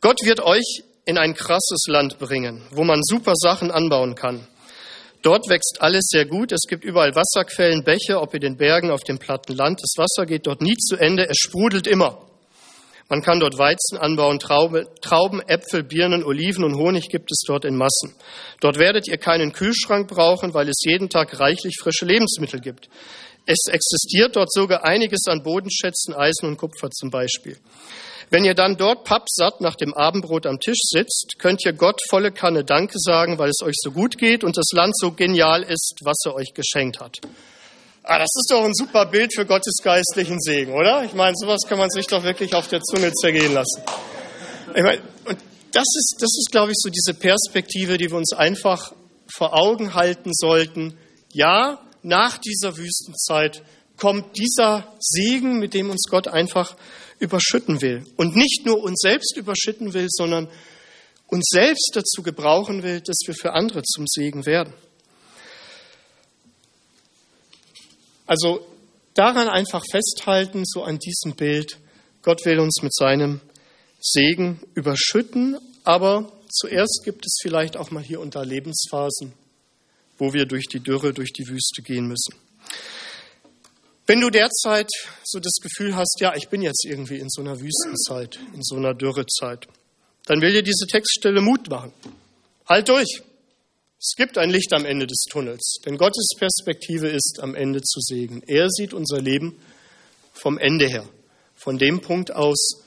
Gott 0.00 0.24
wird 0.24 0.40
euch 0.40 0.82
in 1.04 1.18
ein 1.18 1.34
krasses 1.34 1.86
Land 1.88 2.18
bringen, 2.18 2.62
wo 2.70 2.84
man 2.84 3.00
super 3.02 3.34
Sachen 3.34 3.70
anbauen 3.70 4.14
kann. 4.14 4.46
Dort 5.22 5.50
wächst 5.50 5.78
alles 5.80 6.06
sehr 6.08 6.24
gut. 6.24 6.52
Es 6.52 6.66
gibt 6.66 6.84
überall 6.84 7.14
Wasserquellen, 7.14 7.84
Bäche, 7.84 8.18
ob 8.20 8.32
in 8.32 8.40
den 8.40 8.56
Bergen, 8.56 8.90
auf 8.90 9.02
dem 9.02 9.18
platten 9.18 9.54
Land. 9.54 9.80
Das 9.82 9.94
Wasser 9.98 10.24
geht 10.24 10.46
dort 10.46 10.62
nie 10.62 10.76
zu 10.76 10.96
Ende. 10.96 11.28
Es 11.28 11.36
sprudelt 11.36 11.86
immer. 11.86 12.29
Man 13.10 13.22
kann 13.22 13.40
dort 13.40 13.58
Weizen 13.58 13.98
anbauen, 13.98 14.38
Traube, 14.38 14.86
Trauben, 15.02 15.40
Äpfel, 15.40 15.82
Birnen, 15.82 16.22
Oliven 16.22 16.62
und 16.62 16.76
Honig 16.76 17.08
gibt 17.08 17.32
es 17.32 17.42
dort 17.44 17.64
in 17.64 17.74
Massen. 17.74 18.14
Dort 18.60 18.78
werdet 18.78 19.08
ihr 19.08 19.18
keinen 19.18 19.52
Kühlschrank 19.52 20.08
brauchen, 20.08 20.54
weil 20.54 20.68
es 20.68 20.80
jeden 20.84 21.08
Tag 21.08 21.40
reichlich 21.40 21.76
frische 21.80 22.04
Lebensmittel 22.04 22.60
gibt. 22.60 22.88
Es 23.46 23.66
existiert 23.66 24.36
dort 24.36 24.52
sogar 24.52 24.84
einiges 24.84 25.24
an 25.26 25.42
Bodenschätzen, 25.42 26.14
Eisen 26.14 26.46
und 26.46 26.56
Kupfer 26.56 26.88
zum 26.90 27.10
Beispiel. 27.10 27.56
Wenn 28.30 28.44
ihr 28.44 28.54
dann 28.54 28.76
dort 28.76 29.02
pappsatt 29.02 29.60
nach 29.60 29.74
dem 29.74 29.92
Abendbrot 29.92 30.46
am 30.46 30.60
Tisch 30.60 30.78
sitzt, 30.80 31.34
könnt 31.40 31.64
ihr 31.64 31.72
Gott 31.72 32.00
volle 32.08 32.30
Kanne 32.30 32.62
Danke 32.62 32.94
sagen, 32.96 33.38
weil 33.38 33.50
es 33.50 33.60
euch 33.66 33.74
so 33.76 33.90
gut 33.90 34.18
geht 34.18 34.44
und 34.44 34.56
das 34.56 34.70
Land 34.72 34.96
so 34.96 35.10
genial 35.10 35.64
ist, 35.64 35.98
was 36.04 36.16
er 36.26 36.36
euch 36.36 36.54
geschenkt 36.54 37.00
hat. 37.00 37.16
Ah, 38.12 38.18
das 38.18 38.34
ist 38.34 38.50
doch 38.50 38.64
ein 38.64 38.74
super 38.74 39.06
Bild 39.06 39.32
für 39.32 39.46
Gottes 39.46 39.76
geistlichen 39.84 40.40
Segen, 40.40 40.72
oder? 40.72 41.04
Ich 41.04 41.14
meine, 41.14 41.36
sowas 41.36 41.60
kann 41.68 41.78
man 41.78 41.90
sich 41.90 42.08
doch 42.08 42.24
wirklich 42.24 42.54
auf 42.54 42.66
der 42.66 42.80
Zunge 42.80 43.12
zergehen 43.12 43.54
lassen. 43.54 43.82
Ich 44.74 44.82
meine, 44.82 45.00
und 45.26 45.38
das 45.70 45.84
ist, 45.96 46.16
das 46.18 46.30
ist, 46.40 46.48
glaube 46.50 46.72
ich, 46.72 46.78
so 46.80 46.90
diese 46.90 47.14
Perspektive, 47.16 47.98
die 47.98 48.10
wir 48.10 48.16
uns 48.16 48.32
einfach 48.32 48.92
vor 49.32 49.54
Augen 49.54 49.94
halten 49.94 50.32
sollten. 50.34 50.98
Ja, 51.32 51.80
nach 52.02 52.38
dieser 52.38 52.76
Wüstenzeit 52.76 53.62
kommt 53.96 54.36
dieser 54.36 54.92
Segen, 54.98 55.60
mit 55.60 55.72
dem 55.72 55.88
uns 55.88 56.08
Gott 56.10 56.26
einfach 56.26 56.76
überschütten 57.20 57.80
will. 57.80 58.04
Und 58.16 58.34
nicht 58.34 58.66
nur 58.66 58.82
uns 58.82 58.98
selbst 59.00 59.36
überschütten 59.36 59.94
will, 59.94 60.08
sondern 60.10 60.48
uns 61.28 61.46
selbst 61.48 61.92
dazu 61.94 62.24
gebrauchen 62.24 62.82
will, 62.82 63.02
dass 63.02 63.18
wir 63.24 63.34
für 63.34 63.52
andere 63.52 63.84
zum 63.84 64.06
Segen 64.08 64.46
werden. 64.46 64.74
Also 68.30 68.64
daran 69.14 69.48
einfach 69.48 69.82
festhalten, 69.90 70.62
so 70.64 70.84
an 70.84 71.00
diesem 71.00 71.34
Bild. 71.34 71.78
Gott 72.22 72.44
will 72.44 72.60
uns 72.60 72.80
mit 72.80 72.94
seinem 72.94 73.40
Segen 74.00 74.60
überschütten, 74.74 75.58
aber 75.82 76.30
zuerst 76.48 77.00
gibt 77.04 77.26
es 77.26 77.40
vielleicht 77.42 77.76
auch 77.76 77.90
mal 77.90 78.04
hier 78.04 78.20
unter 78.20 78.44
Lebensphasen, 78.44 79.32
wo 80.16 80.32
wir 80.32 80.46
durch 80.46 80.68
die 80.68 80.78
Dürre, 80.78 81.12
durch 81.12 81.32
die 81.32 81.48
Wüste 81.48 81.82
gehen 81.82 82.06
müssen. 82.06 82.36
Wenn 84.06 84.20
du 84.20 84.30
derzeit 84.30 84.90
so 85.24 85.40
das 85.40 85.56
Gefühl 85.60 85.96
hast, 85.96 86.20
ja, 86.20 86.32
ich 86.36 86.48
bin 86.50 86.62
jetzt 86.62 86.84
irgendwie 86.84 87.18
in 87.18 87.30
so 87.30 87.40
einer 87.40 87.60
Wüstenzeit, 87.60 88.38
in 88.54 88.62
so 88.62 88.76
einer 88.76 88.94
Dürrezeit, 88.94 89.66
dann 90.26 90.40
will 90.40 90.52
dir 90.52 90.62
diese 90.62 90.86
Textstelle 90.86 91.40
Mut 91.40 91.68
machen. 91.68 91.92
Halt 92.68 92.88
durch. 92.90 93.22
Es 94.02 94.14
gibt 94.16 94.38
ein 94.38 94.48
Licht 94.48 94.72
am 94.72 94.86
Ende 94.86 95.06
des 95.06 95.24
Tunnels, 95.28 95.74
denn 95.84 95.98
Gottes 95.98 96.28
Perspektive 96.38 97.08
ist, 97.08 97.38
am 97.42 97.54
Ende 97.54 97.82
zu 97.82 98.00
segnen. 98.00 98.42
Er 98.46 98.70
sieht 98.70 98.94
unser 98.94 99.20
Leben 99.20 99.60
vom 100.32 100.56
Ende 100.56 100.88
her, 100.88 101.06
von 101.54 101.76
dem 101.76 102.00
Punkt 102.00 102.34
aus, 102.34 102.82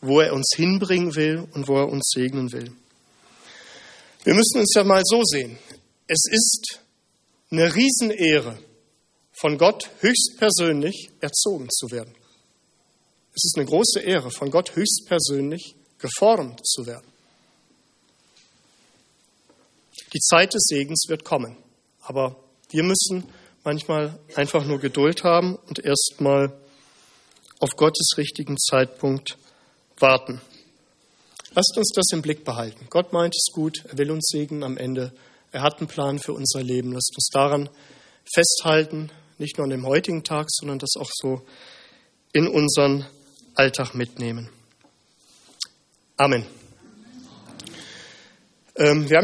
wo 0.00 0.20
er 0.20 0.32
uns 0.32 0.52
hinbringen 0.54 1.16
will 1.16 1.48
und 1.52 1.66
wo 1.66 1.78
er 1.78 1.88
uns 1.88 2.12
segnen 2.14 2.52
will. 2.52 2.70
Wir 4.22 4.34
müssen 4.34 4.60
uns 4.60 4.72
ja 4.76 4.84
mal 4.84 5.02
so 5.04 5.24
sehen. 5.24 5.58
Es 6.06 6.22
ist 6.30 6.80
eine 7.50 7.74
Riesenehre, 7.74 8.56
von 9.32 9.58
Gott 9.58 9.90
höchstpersönlich 9.98 11.10
erzogen 11.20 11.68
zu 11.70 11.90
werden. 11.90 12.14
Es 13.34 13.44
ist 13.46 13.54
eine 13.56 13.66
große 13.66 13.98
Ehre, 13.98 14.30
von 14.30 14.52
Gott 14.52 14.76
höchstpersönlich 14.76 15.74
geformt 15.98 16.64
zu 16.64 16.86
werden. 16.86 17.11
Die 20.12 20.20
Zeit 20.20 20.54
des 20.54 20.64
Segens 20.64 21.06
wird 21.08 21.24
kommen. 21.24 21.56
Aber 22.00 22.36
wir 22.70 22.82
müssen 22.82 23.24
manchmal 23.64 24.18
einfach 24.34 24.64
nur 24.64 24.78
Geduld 24.78 25.24
haben 25.24 25.56
und 25.56 25.78
erstmal 25.78 26.52
auf 27.60 27.70
Gottes 27.76 28.14
richtigen 28.16 28.58
Zeitpunkt 28.58 29.38
warten. 29.98 30.40
Lasst 31.54 31.76
uns 31.76 31.92
das 31.94 32.06
im 32.12 32.22
Blick 32.22 32.44
behalten. 32.44 32.86
Gott 32.90 33.12
meint 33.12 33.34
es 33.36 33.52
gut, 33.52 33.84
er 33.86 33.98
will 33.98 34.10
uns 34.10 34.28
segnen 34.30 34.64
am 34.64 34.76
Ende. 34.76 35.12
Er 35.52 35.62
hat 35.62 35.78
einen 35.78 35.86
Plan 35.86 36.18
für 36.18 36.32
unser 36.32 36.62
Leben. 36.62 36.92
Lasst 36.92 37.14
uns 37.14 37.28
daran 37.30 37.68
festhalten, 38.24 39.10
nicht 39.38 39.58
nur 39.58 39.64
an 39.64 39.70
dem 39.70 39.86
heutigen 39.86 40.24
Tag, 40.24 40.46
sondern 40.50 40.78
das 40.78 40.94
auch 40.98 41.10
so 41.12 41.42
in 42.32 42.48
unseren 42.48 43.06
Alltag 43.54 43.94
mitnehmen. 43.94 44.48
Amen. 46.16 46.46
Ähm, 48.76 49.10
wir 49.10 49.18
haben 49.18 49.20